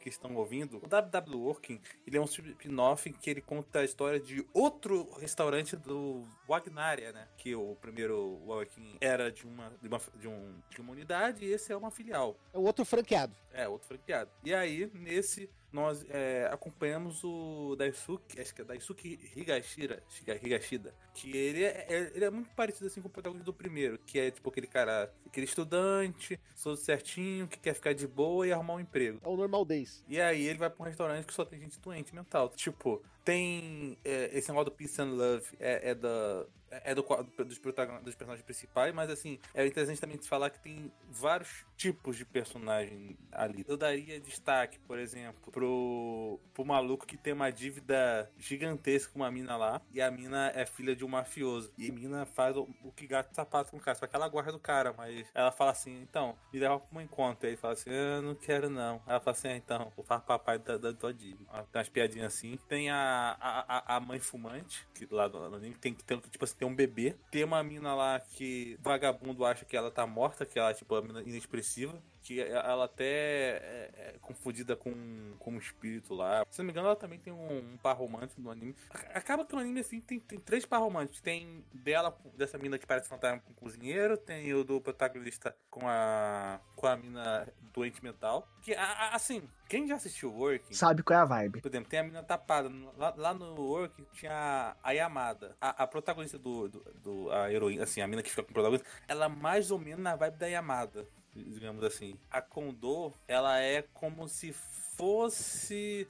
[0.00, 4.18] que estão ouvindo, o WW Working, ele é um spin-off que ele conta a história
[4.18, 7.28] de outro restaurante do Wagnaria, né?
[7.36, 11.52] Que o primeiro Working era de uma, de uma, de um, de uma unidade e
[11.52, 12.36] esse é uma filial.
[12.52, 13.36] É o outro franqueado.
[13.52, 14.30] É, outro franqueado.
[14.42, 20.02] E aí, nesse, nós é, acompanhamos o Daisuke, acho que é Daisuke Higashira,
[20.42, 23.98] Higashida, que ele é, é- ele é muito parecido assim com o protagonista do primeiro,
[23.98, 28.52] que é tipo aquele cara, aquele estudante, todo certinho, que quer ficar de boa e
[28.52, 29.20] arrumar um emprego.
[29.22, 30.04] É o normal days.
[30.08, 32.48] E aí ele vai pra um restaurante que só tem gente doente mental.
[32.50, 36.46] Tipo, tem é, esse negócio do Peace and Love, é, é da.
[36.84, 40.92] É do, dos, dos personagens principais, mas assim, é interessante também de falar que tem
[41.10, 43.64] vários tipos de personagem ali.
[43.66, 49.32] Eu daria destaque, por exemplo, pro, pro maluco que tem uma dívida gigantesca com uma
[49.32, 51.72] mina lá, e a mina é filha de um mafioso.
[51.76, 54.28] E a mina faz o, o que gato sapato com o cara, só que ela
[54.28, 57.46] guarda do cara, mas ela fala assim, então, me leva pra um encontro.
[57.46, 59.02] Aí ele fala assim, eu não quero não.
[59.08, 61.44] Ela fala assim, ah, então, vou falar papai da, da tua dívida.
[61.72, 62.56] Tem umas piadinhas assim.
[62.68, 66.44] Tem a, a, a- a mãe fumante, que lá no anime tem que ter, tipo
[66.44, 67.16] assim, tem um bebê.
[67.30, 71.00] Tem uma mina lá que vagabundo acha que ela tá morta, que ela, tipo, é
[71.00, 72.00] uma mina inexpressiva.
[72.30, 74.92] Que ela até é, é confundida com,
[75.40, 76.46] com um espírito lá.
[76.48, 78.72] Se não me engano, ela também tem um, um par romântico no anime.
[79.12, 81.20] Acaba que o anime, assim, tem, tem três par românticos.
[81.20, 84.16] Tem dela, dessa mina que parece fantasma com o cozinheiro.
[84.16, 88.46] Tem o do protagonista com a, com a mina doente mental.
[88.62, 90.72] Que, a- a- assim, quem já assistiu Working...
[90.72, 91.60] Sabe qual é a vibe.
[91.60, 92.70] Por exemplo, tem a mina tapada.
[92.96, 95.56] Lá, lá no Work tinha a Yamada.
[95.60, 98.54] A, a protagonista do, do, do- A heroína, assim, a mina que fica com o
[98.54, 101.08] protagonista, ela é mais ou menos na vibe da Yamada.
[101.34, 102.18] Digamos assim.
[102.30, 106.06] A Kondo, ela é como se fosse.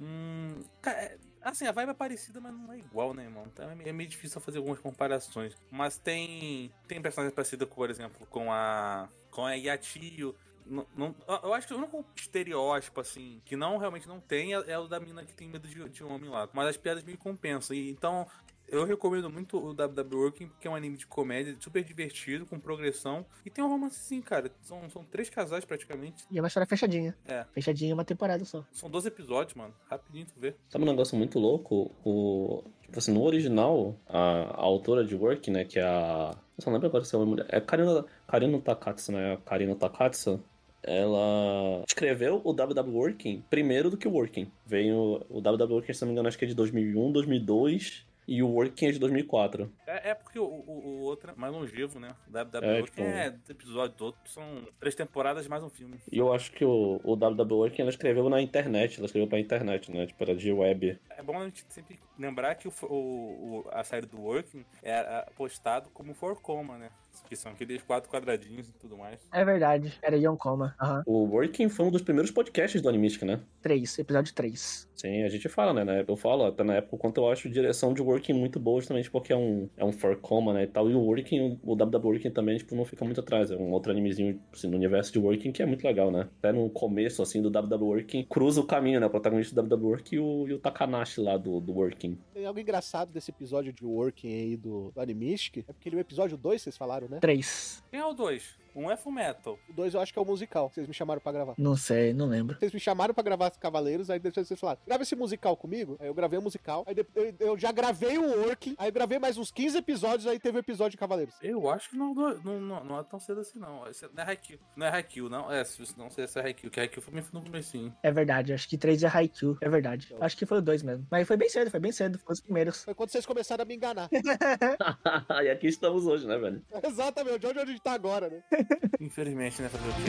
[0.00, 3.44] Hum, é- assim, a vibe é parecida, mas não é igual, né, irmão?
[3.46, 5.56] Então é meio difícil fazer algumas comparações.
[5.70, 6.72] Mas tem.
[6.86, 9.08] Tem personagens parecidos, por exemplo, com a.
[9.30, 10.34] Com a Yatio.
[10.64, 14.58] Não, não- eu acho que o único estereótipo, assim, que não realmente não tem é,
[14.70, 16.48] é o da mina que tem medo de, de homem lá.
[16.52, 17.74] Mas as piadas meio compensam.
[17.74, 18.26] E, então,
[18.70, 22.58] eu recomendo muito o WW Working, porque é um anime de comédia super divertido, com
[22.58, 23.24] progressão.
[23.44, 24.50] E tem um romance sim, cara.
[24.62, 26.24] São, são três casais praticamente.
[26.30, 27.16] E é uma história fechadinha.
[27.26, 27.44] É.
[27.52, 28.64] Fechadinha uma temporada só.
[28.72, 29.74] São 12 episódios, mano.
[29.90, 30.54] Rapidinho tu vê.
[30.68, 31.90] Sabe um negócio muito louco?
[32.04, 32.62] O...
[32.82, 36.34] Tipo assim, no original, a, a autora de Working, né, que é a...
[36.56, 37.46] Eu só não lembro agora se é uma mulher.
[37.48, 39.38] É Karina, Karina Takatsu, né?
[39.44, 40.42] Karina Takatsu.
[40.82, 44.50] Ela escreveu o WW Working primeiro do que o Working.
[44.64, 48.42] Veio o WW Working, se não me engano, acho que é de 2001, 2002 e
[48.42, 49.72] o Working é de 2004.
[49.86, 52.10] É, é porque o, o, o outro é mais longevo, né?
[52.28, 54.44] O WWE É, é, tipo- é episódio todo, são
[54.78, 55.98] três temporadas mais um filme.
[56.12, 59.40] E eu acho que o, o WW Working ela escreveu na internet, ela escreveu pra
[59.40, 60.06] internet, né?
[60.06, 60.98] Tipo, era de web.
[61.18, 65.26] É bom a gente sempre lembrar que o, o- o- a série do Working era
[65.36, 66.90] postado como For Coma, né?
[67.28, 69.20] Que são aqueles quatro quadradinhos e tudo mais.
[69.32, 69.98] É verdade.
[70.00, 70.76] Era Ion Coma.
[70.80, 71.02] Aham.
[71.04, 73.40] O Working foi um dos primeiros podcasts do Animistic, né?
[73.60, 74.88] 3, episódio 3.
[74.94, 76.04] Sim, a gente fala, né?
[76.06, 79.10] Eu falo até na época o quanto eu acho direção de Working muito boa, justamente
[79.10, 80.62] porque é um, é um for coma, né?
[80.62, 80.88] E tal.
[80.88, 83.50] E o Working, o WW Working também, tipo, não fica muito atrás.
[83.50, 86.28] É um outro animezinho assim, no universo de Working que é muito legal, né?
[86.38, 89.06] Até no começo, assim, do WW Working, cruza o caminho, né?
[89.06, 92.18] O protagonista do WW Working e o, e o Takanashi lá do, do Working.
[92.34, 95.98] Tem algo engraçado desse episódio de Working aí do, do Animistic, é porque ele é
[95.98, 97.18] o episódio 2, vocês falaram, né?
[97.20, 97.82] 3.
[97.90, 98.56] Quem é o dois?
[98.78, 99.58] Um é Full Metal.
[99.68, 101.54] O 2 eu acho que é o musical, vocês me chamaram pra gravar.
[101.58, 102.56] Não sei, não lembro.
[102.56, 105.96] Vocês me chamaram pra gravar Cavaleiros, aí depois vocês falaram, grava esse musical comigo.
[105.98, 108.92] Aí eu gravei o musical, aí depois eu, eu já gravei o Working, aí eu
[108.92, 111.34] gravei mais uns 15 episódios, aí teve o episódio de Cavaleiros.
[111.42, 113.84] Eu acho que não, não, não, não é tão cedo assim, não.
[113.88, 114.60] Esse não é Haikyuu.
[114.76, 115.50] Não é Haikyuu, não.
[115.50, 117.92] É, se não sei se é Haikyuu, que Haikyuu foi bem no comecinho.
[118.00, 119.58] É verdade, acho que 3 é Haikyuu.
[119.60, 120.14] É verdade.
[120.20, 121.04] Acho que foi o 2 mesmo.
[121.10, 122.18] Mas foi bem cedo, foi bem cedo.
[122.20, 122.84] Foi os primeiros.
[122.84, 124.08] Foi quando vocês começaram a me enganar.
[125.42, 126.62] e aqui estamos hoje, né, velho?
[126.84, 128.42] Exatamente, onde a gente tá agora, né?
[129.00, 129.68] Infelizmente, né?
[129.68, 130.02] Fazer o quê?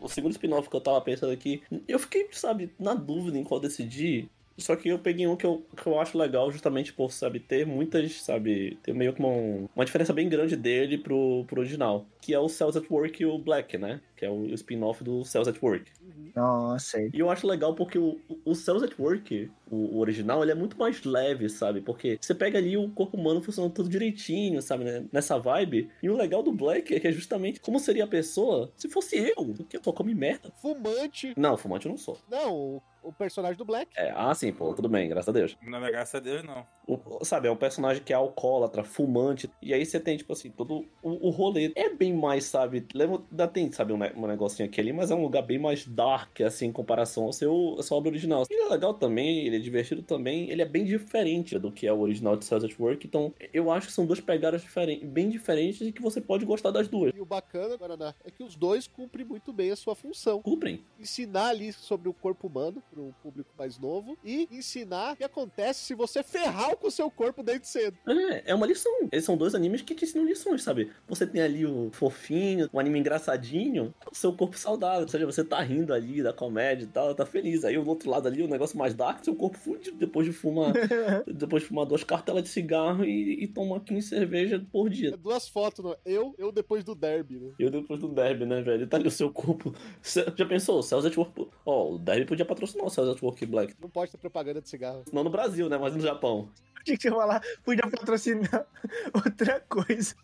[0.00, 3.60] O segundo spin-off que eu tava pensando aqui, eu fiquei, sabe, na dúvida em qual
[3.60, 4.28] decidir.
[4.56, 7.66] Só que eu peguei um que eu, que eu acho legal justamente por, sabe, ter
[7.66, 12.06] muitas, sabe, ter meio que uma, uma diferença bem grande dele pro, pro original.
[12.20, 14.00] Que é o Cells at Work e o Black, né?
[14.16, 15.90] Que é o, o spin-off do Cells at Work.
[16.34, 20.52] Nossa, E eu acho legal porque o, o Cells at Work, o, o original, ele
[20.52, 21.80] é muito mais leve, sabe?
[21.80, 24.84] Porque você pega ali o corpo humano funcionando tudo direitinho, sabe?
[24.84, 25.04] né?
[25.12, 25.90] Nessa vibe.
[26.02, 29.16] E o legal do Black é que é justamente como seria a pessoa se fosse
[29.16, 30.50] eu, que eu só come merda.
[30.60, 31.34] Fumante.
[31.36, 32.18] Não, fumante eu não sou.
[32.30, 33.90] Não, o, personagem do Black.
[33.96, 35.56] É, ah, sim, pô, tudo bem, graças a Deus.
[35.62, 36.66] Não é graças a Deus, não.
[36.86, 40.50] O- sabe, é um personagem que é alcoólatra, fumante, e aí você tem, tipo assim,
[40.50, 44.68] todo o, o rolê é bem mais, sabe, leva, ainda tem, sabe, um, um negocinho
[44.68, 47.82] aqui ali, mas é um lugar bem mais dark, assim, em comparação ao seu, à
[47.82, 48.44] sua obra original.
[48.50, 51.92] Ele é legal também, ele é divertido também, ele é bem diferente do que é
[51.92, 55.28] o original de Cells at Work, então eu acho que são duas pegadas diferentes, bem
[55.28, 57.12] diferentes e que você pode gostar das duas.
[57.14, 60.42] E o bacana, Guaraná, é que os dois cumprem muito bem a sua função.
[60.42, 60.84] Cumprem.
[60.98, 65.24] Ensinar ali sobre o corpo humano para um público mais novo e ensinar o que
[65.24, 67.96] acontece se você ferrar com o seu corpo desde cedo.
[68.06, 68.92] É, é uma lição.
[69.10, 70.90] Eles são dois animes que te ensinam lições, sabe?
[71.08, 75.02] Você tem ali o fofinho, o anime engraçadinho, o seu corpo saudável.
[75.02, 77.64] Ou seja, você tá rindo ali da comédia e tal, tá feliz.
[77.64, 80.72] Aí o outro lado ali, o negócio mais dark, seu corpo fudido depois de fumar.
[81.26, 85.14] depois de fumar duas cartelas de cigarro e, e tomar 15 cerveja por dia.
[85.14, 85.96] É duas fotos, não?
[86.04, 87.52] eu, eu depois do derby, né?
[87.58, 88.86] Eu depois do derby, né, velho?
[88.86, 89.74] Tá ali o seu corpo.
[90.02, 90.78] Já pensou?
[90.78, 91.48] O Cells at Work.
[91.64, 93.74] Ó, o derby podia patrocinar o Cells at Work Black.
[93.80, 95.04] Não pode ter propaganda de cigarro.
[95.12, 95.78] Não no Brasil, né?
[95.78, 96.48] Mas no Japão.
[96.84, 98.66] Tinha que falar, podia patrocinar
[99.14, 100.14] outra coisa.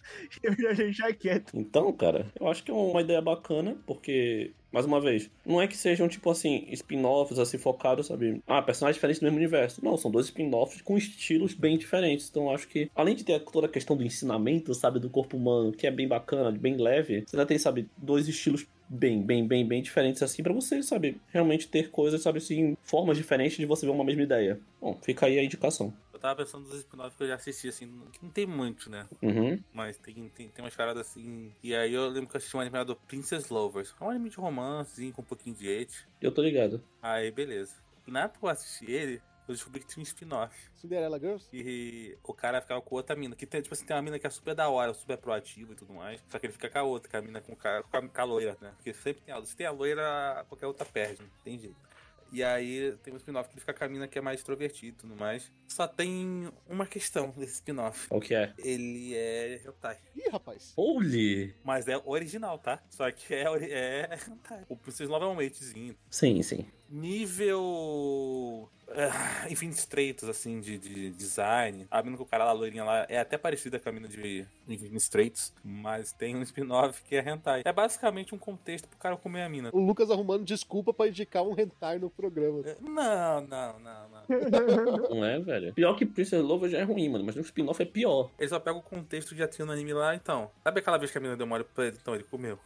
[0.42, 1.52] Eu já deixar quieto.
[1.54, 5.68] Então, cara, eu acho que é uma ideia bacana, porque, mais uma vez, não é
[5.68, 8.42] que sejam, tipo assim, spin-offs, assim, focados, sabe?
[8.46, 9.84] Ah, personagens diferentes do mesmo universo.
[9.84, 12.28] Não, são dois spin-offs com estilos bem diferentes.
[12.28, 15.36] Então, eu acho que, além de ter toda a questão do ensinamento, sabe, do corpo
[15.36, 19.46] humano, que é bem bacana, bem leve, você ainda tem, sabe, dois estilos bem, bem,
[19.46, 23.66] bem, bem diferentes, assim, pra você, sabe, realmente ter coisas, sabe, assim, formas diferentes de
[23.66, 24.60] você ver uma mesma ideia.
[24.80, 25.92] Bom, fica aí a indicação.
[26.12, 29.06] Eu tava pensando nos spin-offs que eu já assisti, assim, que não tem muito, né?
[29.22, 29.56] Uhum.
[29.72, 31.52] Mas tem, tem, tem umas paradas assim.
[31.62, 33.94] E aí eu lembro que eu assisti um anime chamado Princess Lovers.
[34.00, 36.08] É um anime de romancezinho com um pouquinho de hate.
[36.20, 36.82] Eu tô ligado.
[37.00, 37.76] Aí, beleza.
[38.04, 40.54] Na época que eu assisti ele, eu descobri que tinha um spin-off.
[40.76, 41.48] Cinderella Girls?
[41.52, 43.34] E o cara ficava com outra mina.
[43.34, 45.76] Que tem, tipo assim, tem uma mina que é super da hora, super proativa e
[45.76, 46.22] tudo mais.
[46.28, 48.08] Só que ele fica com a outra, com a mina com, o cara, com, a,
[48.08, 48.72] com a loira, né?
[48.76, 51.88] Porque sempre tem a Se tem a loira, qualquer outra perde, não tem jeito.
[52.30, 54.96] E aí tem um spin-off que ele fica com a mina que é mais extrovertido
[54.98, 55.50] e tudo mais.
[55.66, 58.08] Só tem uma questão desse spin-off.
[58.08, 58.52] Qual que é?
[58.58, 59.98] Ele é hentai.
[60.14, 60.74] Ih, rapaz.
[60.76, 61.54] Holy!
[61.64, 62.82] Mas é original, tá?
[62.90, 64.64] Só que é, é hentai.
[64.68, 65.96] O Princess Love é um matezinho.
[66.10, 66.66] Sim, sim.
[66.90, 68.68] Nível.
[68.88, 71.86] ah, enfim, estreitos, assim, de, de design.
[71.90, 74.08] A mina com o cara lá, a loirinha lá, é até parecida com a mina
[74.08, 77.62] de Infinite Straits, mas tem um spin-off que é hentai.
[77.64, 79.70] É basicamente um contexto pro cara comer a mina.
[79.72, 82.62] O Lucas arrumando desculpa pra indicar um hentai no programa.
[82.66, 84.18] É, Não, não, não, não.
[85.18, 85.72] Não é, velho?
[85.74, 88.30] Pior que Princess Lover já é ruim, mano, mas no spin-off é pior.
[88.38, 90.50] Ele só pega o contexto que já tinha no anime lá, então.
[90.62, 91.96] Sabe aquela vez que a mina deu mole pra ele?
[92.00, 92.58] Então ele comeu.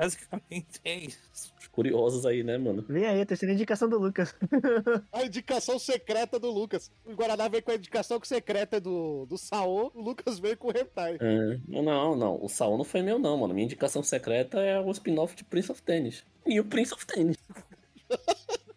[0.00, 1.52] Basicamente é isso.
[1.60, 2.82] Os curiosos aí, né, mano?
[2.88, 4.34] Vem aí a terceira indicação do Lucas.
[5.12, 6.90] A indicação secreta do Lucas.
[7.04, 10.70] O Guaraná veio com a indicação secreta do, do Saô, o Lucas veio com o
[10.70, 11.18] Hentai.
[11.20, 12.42] É, não, não.
[12.42, 13.52] O Saul não foi meu, não, mano.
[13.52, 16.24] Minha indicação secreta é o spin-off de Prince of Tennis.
[16.46, 17.36] E o Prince of Tennis.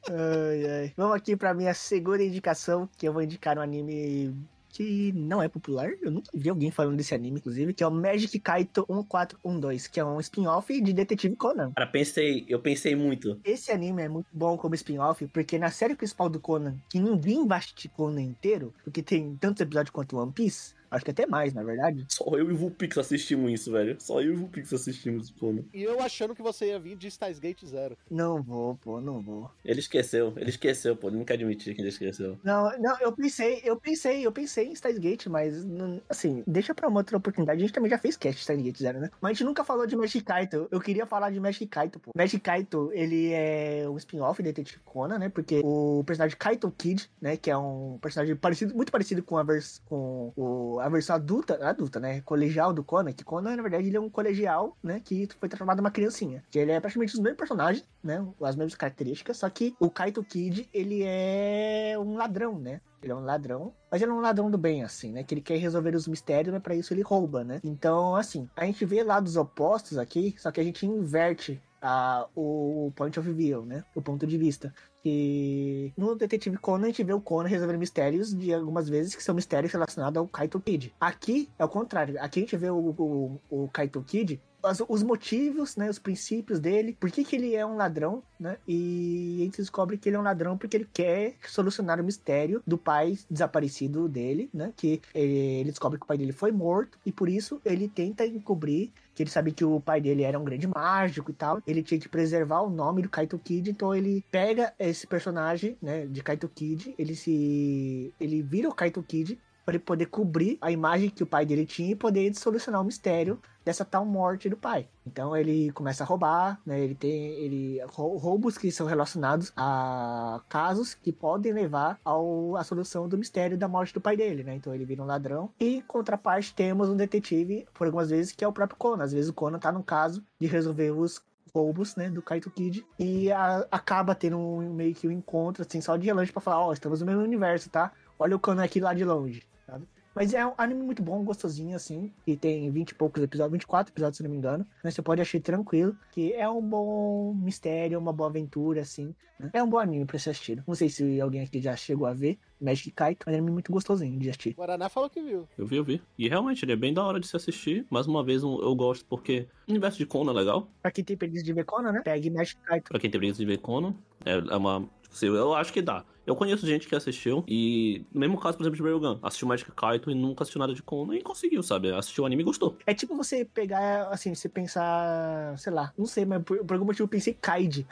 [0.09, 0.93] Ai, ai.
[0.97, 4.35] Vamos aqui pra minha segunda indicação, que eu vou indicar um anime
[4.73, 5.91] que não é popular.
[6.01, 9.99] Eu nunca vi alguém falando desse anime, inclusive, que é o Magic Kaito 1412, que
[9.99, 11.71] é um spin-off de Detetive Conan.
[11.73, 13.39] Cara, pensei, eu pensei muito.
[13.43, 17.47] Esse anime é muito bom como spin-off, porque na série principal do Conan, que ninguém
[17.47, 21.53] vai assistir Conan inteiro, porque tem tantos episódios quanto One Piece, acho que até mais,
[21.53, 22.05] na verdade.
[22.09, 23.95] Só eu e o Vulpix assistimos isso, velho.
[23.99, 25.53] Só eu e o Vulpix assistimos isso, pô.
[25.73, 27.97] E eu achando que você ia vir de Stars Gate Zero.
[28.09, 29.49] Não vou, pô, não vou.
[29.63, 31.07] Ele esqueceu, ele esqueceu, pô.
[31.09, 32.37] Ele não quer admitir que ele esqueceu.
[32.43, 36.73] Não, não, eu pensei, eu pensei, eu pensei em Steins Gate, mas não- assim, deixa
[36.73, 37.57] pra uma outra oportunidade.
[37.57, 39.09] A gente também já fez cast de Steins Gate Zero, né?
[39.21, 40.67] Mas a gente nunca falou de Magic Kaito.
[40.71, 42.11] Eu queria falar de Magic Kaito, pô.
[42.15, 45.29] Magic Kaito, ele é um spin-off de Detetive Conan, né?
[45.29, 49.43] Porque o personagem Kaito Kid, né, que é um personagem parecido, muito parecido com a
[49.43, 53.87] vers com o, a versão adulta, adulta, né, colegial do Conan, que Conan, na verdade,
[53.87, 56.43] ele é um colegial, né, que foi transformado em uma criancinha.
[56.51, 60.23] Que ele é praticamente os mesmos personagens, né, as mesmas características, só que o Kaito
[60.23, 62.81] Kid, ele é um ladrão, né?
[63.01, 65.23] Ele é um ladrão, mas ele é um ladrão do bem, assim, né?
[65.23, 67.59] Que ele quer resolver os mistérios, mas pra isso ele rouba, né?
[67.63, 72.91] Então, assim, a gente vê lados opostos aqui, só que a gente inverte a, o
[72.95, 73.83] point of view, né?
[73.93, 74.73] O ponto de vista.
[75.03, 79.21] Que no Detetive Conan a gente vê o Conan resolvendo mistérios de algumas vezes que
[79.21, 80.95] são mistérios relacionados ao Kaito Kid.
[80.99, 82.15] Aqui é o contrário.
[82.21, 86.59] Aqui a gente vê o, o, o Kaito Kid as- os motivos, né, os princípios
[86.59, 88.57] dele, por que, que ele é um ladrão, né?
[88.67, 92.61] E a gente descobre que ele é um ladrão porque ele quer solucionar o mistério
[92.65, 94.73] do pai desaparecido dele, né?
[94.75, 98.25] Que eh, ele descobre que o pai dele foi morto e por isso ele tenta
[98.25, 101.61] encobrir que ele sabe que o pai dele era um grande mágico e tal.
[101.67, 106.07] Ele tinha que preservar o nome do Kaito Kid, então ele pega esse personagem, né,
[106.07, 110.71] de Kaito Kid, ele se ele vira o Kaito Kid para ele poder cobrir a
[110.71, 114.57] imagem que o pai dele tinha e poder solucionar o mistério dessa tal morte do
[114.57, 114.87] pai.
[115.07, 116.79] Então ele começa a roubar, né?
[116.81, 122.63] Ele tem ele rou- roubos que são relacionados a casos que podem levar ao, à
[122.63, 124.55] solução do mistério da morte do pai dele, né?
[124.55, 125.49] Então ele vira um ladrão.
[125.59, 129.03] E em contraparte temos um detetive, por algumas vezes, que é o próprio Conan.
[129.03, 131.21] Às vezes o Conan tá no caso de resolver os
[131.55, 135.79] roubos, né, do Kaito Kid e a- acaba tendo um, meio que um encontro assim
[135.81, 137.91] só de relance pra falar, ó, estamos no mesmo universo, tá?
[138.17, 139.85] Olha o Conan aqui lá de longe, sabe?
[140.15, 142.11] Mas é um anime muito bom, gostosinho, assim.
[142.27, 144.63] E tem 20 e poucos episódios, 24 episódios, se não me engano.
[144.83, 144.91] Né?
[144.91, 145.97] Você pode achar tranquilo.
[146.11, 149.15] Que é um bom mistério, uma boa aventura, assim.
[149.39, 149.49] né?
[149.53, 150.63] É um bom anime pra ser assistido.
[150.67, 152.37] Não sei se alguém aqui já chegou a ver.
[152.61, 153.27] Magic Kaito.
[153.27, 154.51] É um anime muito gostosinho de assistir.
[154.51, 155.49] O Guaraná falou que viu.
[155.57, 155.99] Eu vi, eu vi.
[156.15, 157.83] E realmente, ele é bem da hora de se assistir.
[157.89, 160.69] Mais uma vez, eu gosto porque o universo de Conan é legal.
[160.79, 162.01] Pra quem tem preguiça de ver Conan, né?
[162.05, 162.89] Pegue Magic Kaito.
[162.91, 164.87] Pra quem tem preguiça de ver Conan, é, é uma.
[165.11, 166.05] assim, Eu acho que dá.
[166.25, 169.69] Eu conheço gente que assistiu e, no mesmo caso, por exemplo, de Railgun, assistiu Magic
[169.73, 171.91] Kaito e nunca assistiu nada de Conan e conseguiu, sabe?
[171.93, 172.77] Assistiu o anime e gostou.
[172.85, 176.85] É tipo você pegar, assim, você pensar, sei lá, não sei, mas por, por algum
[176.85, 177.85] motivo eu pensei Kaid.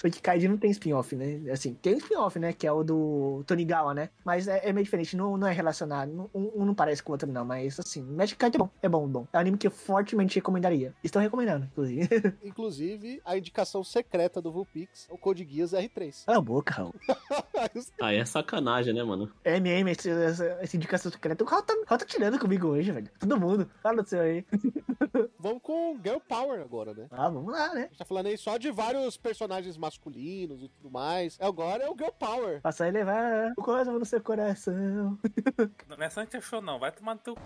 [0.00, 1.50] Só que Kaid não tem spin-off, né?
[1.50, 2.52] Assim, tem um spin-off, né?
[2.52, 4.10] Que é o do Tonigawa, né?
[4.24, 6.10] Mas é, é meio diferente, não, não é relacionado.
[6.12, 7.44] não- Um, um não parece com o outro, não.
[7.44, 9.26] Mas, assim, Magic Kaid é bom, é bom, bom.
[9.32, 10.94] É um anime que eu fortemente recomendaria.
[11.02, 12.08] Estou recomendando, inclusive.
[12.44, 16.24] Inclusive, a indicação secreta do Vulpix é o Code Geass R3.
[16.26, 16.94] Cala a boca, Raul.
[18.00, 19.30] Ah, é sacanagem, né, mano?
[19.44, 21.42] MM, esse- essa, essa indicação secreta.
[21.42, 23.08] O Raul tá, Raul tá tirando comigo hoje, velho.
[23.18, 23.70] Todo mundo.
[23.82, 24.44] Fala do seu aí.
[25.38, 27.06] Vamos com Girl Power agora, né?
[27.10, 27.82] Ah, vamos lá, né?
[27.82, 31.36] A gente tá falando aí só de vários personagens masculinos e tudo mais.
[31.40, 32.60] Agora é o Girl Power.
[32.60, 35.18] Passar e levar o coração no seu coração.
[35.88, 36.78] Não é só gente achou, não.
[36.78, 37.36] Vai tomar no teu.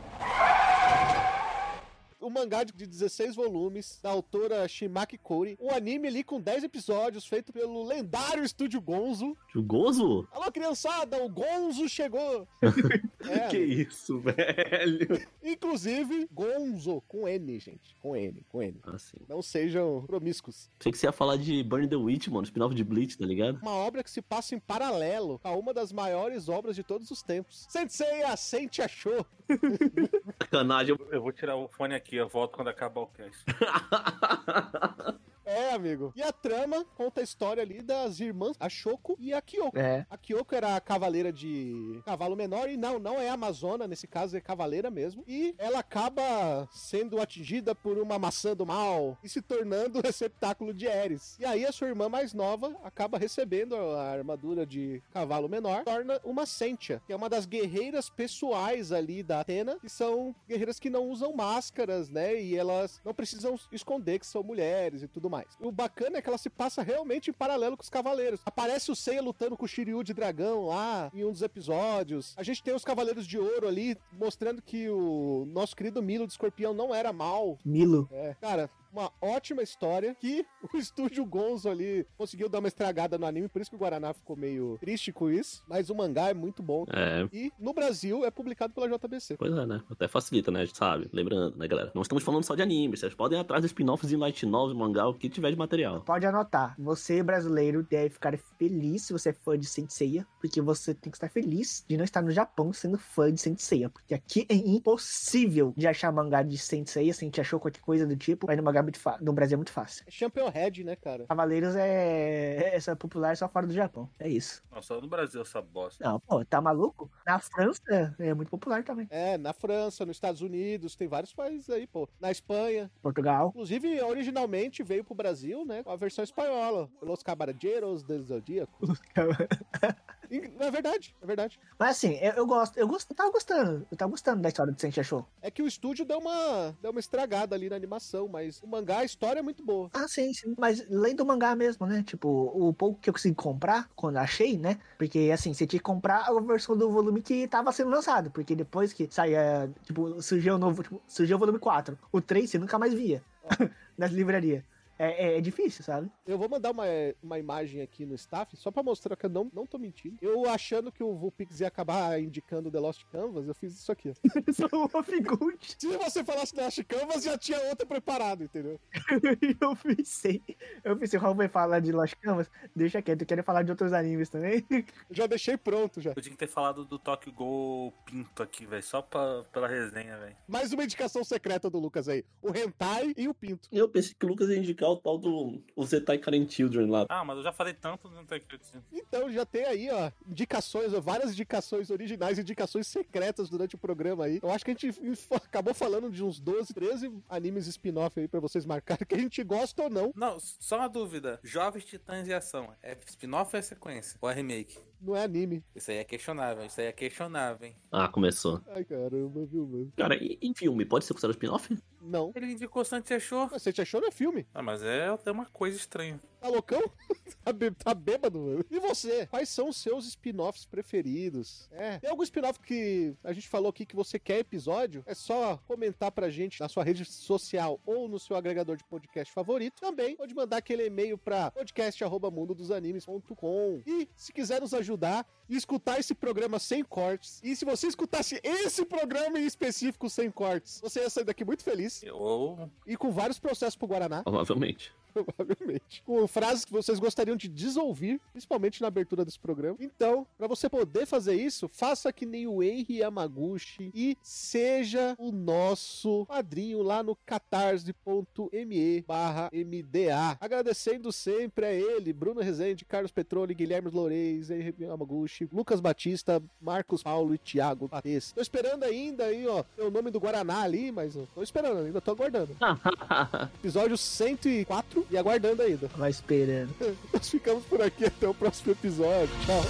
[2.20, 5.56] O mangá de 16 volumes, da autora Shimaki Kori.
[5.58, 9.34] Um anime ali com 10 episódios, feito pelo lendário estúdio Gonzo.
[9.54, 10.28] O Gozo?
[10.30, 12.46] Alô, criançada, o Gonzo chegou!
[13.28, 15.20] É, que isso, velho?
[15.44, 17.94] Inclusive, Gonzo, com N, gente.
[18.00, 18.80] Com N, com N.
[18.84, 19.18] Assim.
[19.28, 20.70] Não sejam promíscuos.
[20.80, 23.60] Sei que você ia falar de Burn the Witch, mano, spin-off de Bleach, tá ligado?
[23.60, 27.22] Uma obra que se passa em paralelo a uma das maiores obras de todos os
[27.22, 27.66] tempos.
[27.68, 29.24] Sensei Ascente achou.
[30.42, 30.96] Sacanagem.
[31.10, 33.44] Eu vou tirar o fone aqui, eu volto quando acabar o cast.
[35.50, 36.12] É, amigo.
[36.14, 39.76] E a trama conta a história ali das irmãs, a Shoko e a Kyoko.
[39.76, 40.06] É.
[40.08, 44.36] A Kyoko era a cavaleira de cavalo menor e não, não é amazona, nesse caso
[44.36, 45.24] é cavaleira mesmo.
[45.26, 50.72] E ela acaba sendo atingida por uma maçã do mal e se tornando o receptáculo
[50.72, 51.36] de Ares.
[51.40, 56.20] E aí a sua irmã mais nova acaba recebendo a armadura de cavalo menor, torna
[56.24, 60.90] uma Sentia, que é uma das guerreiras pessoais ali da Atena, que são guerreiras que
[60.90, 62.40] não usam máscaras, né?
[62.40, 65.39] E elas não precisam esconder que são mulheres e tudo mais.
[65.60, 68.40] O bacana é que ela se passa realmente em paralelo com os cavaleiros.
[68.44, 72.34] Aparece o Seiya lutando com o Shiryu de dragão lá em um dos episódios.
[72.36, 76.32] A gente tem os cavaleiros de ouro ali mostrando que o nosso querido Milo de
[76.32, 77.58] Escorpião não era mal.
[77.64, 78.08] Milo.
[78.12, 83.26] É, cara, uma ótima história que o estúdio Gonzo ali conseguiu dar uma estragada no
[83.26, 85.62] anime, por isso que o Guaraná ficou meio triste com isso.
[85.68, 86.84] Mas o mangá é muito bom.
[86.92, 87.28] É.
[87.32, 89.36] E no Brasil é publicado pela JBC.
[89.36, 89.82] Pois é, né?
[89.90, 90.62] Até facilita, né?
[90.62, 91.08] A gente sabe.
[91.12, 91.92] Lembrando, né, galera?
[91.94, 92.96] Não estamos falando só de anime.
[92.96, 96.00] Vocês podem ir atrás de spin-offs em light novels, mangá, o que tiver de material.
[96.02, 96.74] Pode anotar.
[96.78, 101.10] Você, brasileiro, deve ficar feliz se você é fã de Saint Seiya, porque você tem
[101.10, 104.46] que estar feliz de não estar no Japão sendo fã de Saint Seiya, porque aqui
[104.48, 108.16] é impossível de achar mangá de Saint Seiya, se a gente achou qualquer coisa do
[108.16, 109.24] tipo, mas no mangá é muito fácil.
[109.24, 110.04] No Brasil é muito fácil.
[110.06, 111.26] É Champion Head, né, cara?
[111.26, 114.08] Cavaleiros é, é, é popular só fora do Japão.
[114.18, 114.62] É isso.
[114.70, 116.04] Nossa, no Brasil essa bosta.
[116.04, 117.10] Não, pô, tá maluco?
[117.26, 119.06] Na França é muito popular também.
[119.10, 122.08] É, na França, nos Estados Unidos, tem vários países aí, pô.
[122.20, 122.90] Na Espanha.
[123.02, 123.48] Portugal.
[123.48, 126.88] Inclusive, originalmente veio pro Brasil, né, com a versão espanhola.
[127.00, 128.86] Los Caballeros del Zodíaco.
[128.86, 128.94] Não
[130.30, 131.60] é verdade, é verdade.
[131.78, 134.72] Mas assim, eu, eu gosto, eu gosto, eu tava gostando, eu tava gostando da história
[134.72, 135.26] do Saint Show.
[135.40, 138.98] É que o estúdio deu uma, deu uma estragada ali na animação, mas o mangá,
[138.98, 139.90] a história é muito boa.
[139.92, 140.54] Ah, sim, sim.
[140.58, 142.02] Mas lendo do mangá mesmo, né?
[142.02, 144.78] Tipo, o pouco que eu consegui comprar, quando achei, né?
[144.96, 148.30] Porque, assim, você tinha que comprar a versão do volume que tava sendo lançado.
[148.30, 151.98] Porque depois que saía, tipo, surgiu o novo, tipo, surgiu o volume 4.
[152.10, 153.22] O 3 você nunca mais via
[153.98, 154.64] nas livrarias.
[155.00, 156.10] É, é, é difícil, sabe?
[156.26, 156.84] Eu vou mandar uma,
[157.22, 160.18] uma imagem aqui no staff, só pra mostrar que eu não, não tô mentindo.
[160.20, 164.10] Eu achando que o Vulpix ia acabar indicando The Lost Canvas, eu fiz isso aqui.
[164.10, 164.12] ó.
[164.52, 165.56] Sou uma figura.
[165.78, 168.78] Se você falasse The Lost Canvas, já tinha outra preparada, entendeu?
[169.58, 170.42] eu pensei.
[170.84, 172.50] Eu pensei, o Raul vai falar de Lost Canvas.
[172.76, 174.66] Deixa quieto, eu quero falar de outros animes também.
[175.10, 176.12] Já deixei pronto já.
[176.14, 178.82] Eu tinha que ter falado do Tokyo Go Pinto aqui, velho.
[178.82, 180.36] Só pra, pela resenha, velho.
[180.46, 182.24] Mais uma indicação secreta do Lucas aí.
[182.42, 183.68] O Hentai e o Pinto.
[183.72, 187.06] Eu pensei que o Lucas ia indicar o tal do o Zetai Karen Children lá.
[187.08, 188.60] Ah, mas eu já falei tanto no Tokyo
[188.92, 194.24] Então já tem aí, ó, indicações, ó, várias indicações originais, indicações secretas durante o programa
[194.24, 194.40] aí.
[194.42, 194.92] Eu acho que a gente
[195.30, 199.42] acabou falando de uns 12, 13 animes spin-off aí pra vocês marcarem que a gente
[199.42, 200.12] gosta ou não.
[200.14, 201.40] Não, só uma dúvida.
[201.42, 202.74] Jovens Titãs em Ação.
[202.82, 204.18] É spin-off ou é sequência?
[204.20, 204.78] Ou é remake?
[205.00, 205.64] Não é anime.
[205.74, 206.64] Isso aí é questionável.
[206.64, 207.76] Isso aí é questionável, hein?
[207.90, 208.60] Ah, começou.
[208.68, 209.92] Ai, caramba, viu, mano?
[209.96, 211.78] Cara, e, em filme, pode ser considerado spin-off?
[212.02, 212.32] Não.
[212.34, 213.48] Ele indicou Santi achou.
[213.50, 214.46] Mas Você te achou no filme?
[214.54, 216.20] Ah, mas é, é uma coisa estranha.
[216.40, 216.80] Tá loucão?
[217.44, 218.64] tá, bê- tá bêbado, mano.
[218.70, 219.26] E você?
[219.26, 221.68] Quais são os seus spin-offs preferidos?
[221.72, 221.98] É.
[221.98, 225.02] Tem algum spin-off que a gente falou aqui que você quer episódio?
[225.06, 229.32] É só comentar pra gente na sua rede social ou no seu agregador de podcast
[229.32, 229.80] favorito.
[229.80, 233.82] Também pode mandar aquele e-mail pra podcast.mundodosanimes.com.
[233.86, 238.40] E se quiser nos ajudar e escutar esse programa sem cortes, e se você escutasse
[238.42, 242.70] esse programa em específico sem cortes, você ia sair daqui muito feliz Eu.
[242.86, 244.22] e com vários processos pro Guaraná.
[244.22, 244.92] Provavelmente.
[245.12, 246.02] Provavelmente.
[246.04, 249.76] Com frases que vocês gostariam de desouvir, principalmente na abertura desse programa.
[249.80, 255.32] Então, pra você poder fazer isso, faça que nem o Henry Yamaguchi e seja o
[255.32, 260.38] nosso padrinho lá no catarse.me barra MDA.
[260.40, 267.02] Agradecendo sempre a ele, Bruno Rezende, Carlos Petroni, Guilherme Loureis, Henry Yamaguchi, Lucas Batista, Marcos
[267.02, 268.32] Paulo e Thiago Bates.
[268.32, 272.00] Tô esperando ainda aí, ó, o nome do Guaraná ali, mas ó, tô esperando, ainda
[272.00, 272.56] tô aguardando.
[273.60, 275.88] Episódio 104 e aguardando ainda.
[275.88, 276.73] Vai esperando.
[277.13, 279.29] Nós ficamos por aqui até o próximo episódio.
[279.45, 279.63] Tchau.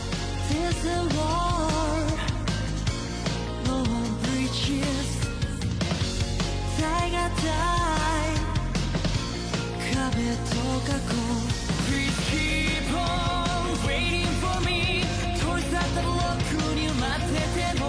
[0.49, 2.05] There's a war
[3.65, 5.07] no one breaches
[6.79, 8.35] 耐がたい
[9.95, 10.55] 壁と
[10.85, 11.09] 過去
[11.87, 15.03] Please keep on waiting for me
[15.39, 17.33] 取り去ったブロックに埋まって
[17.73, 17.83] ても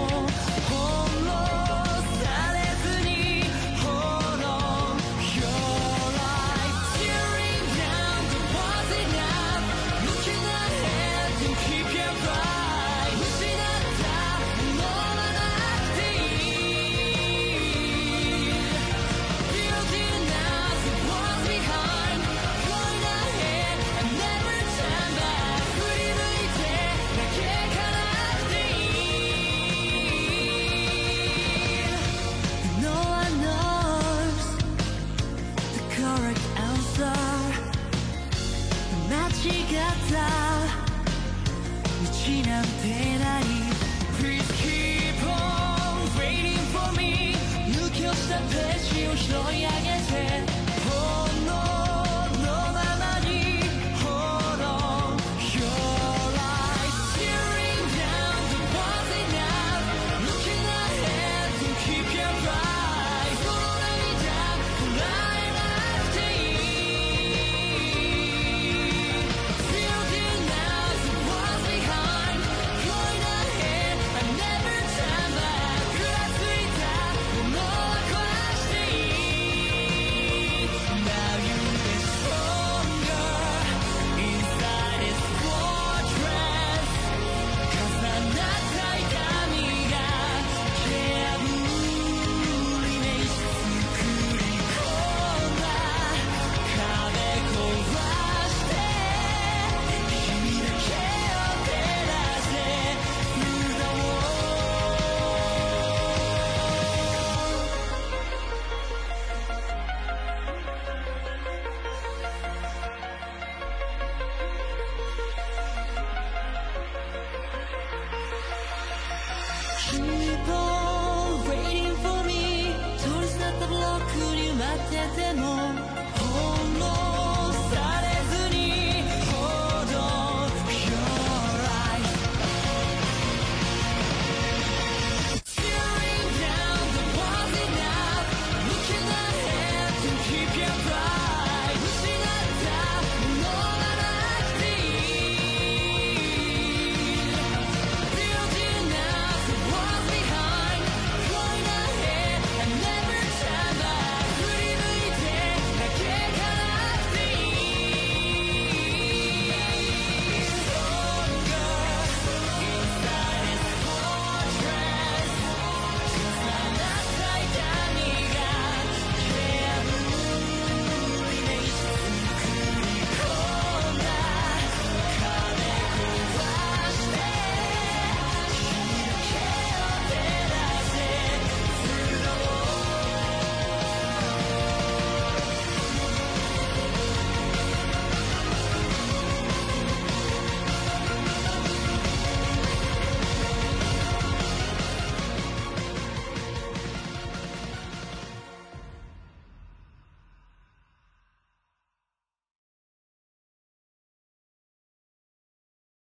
[125.14, 125.71] ても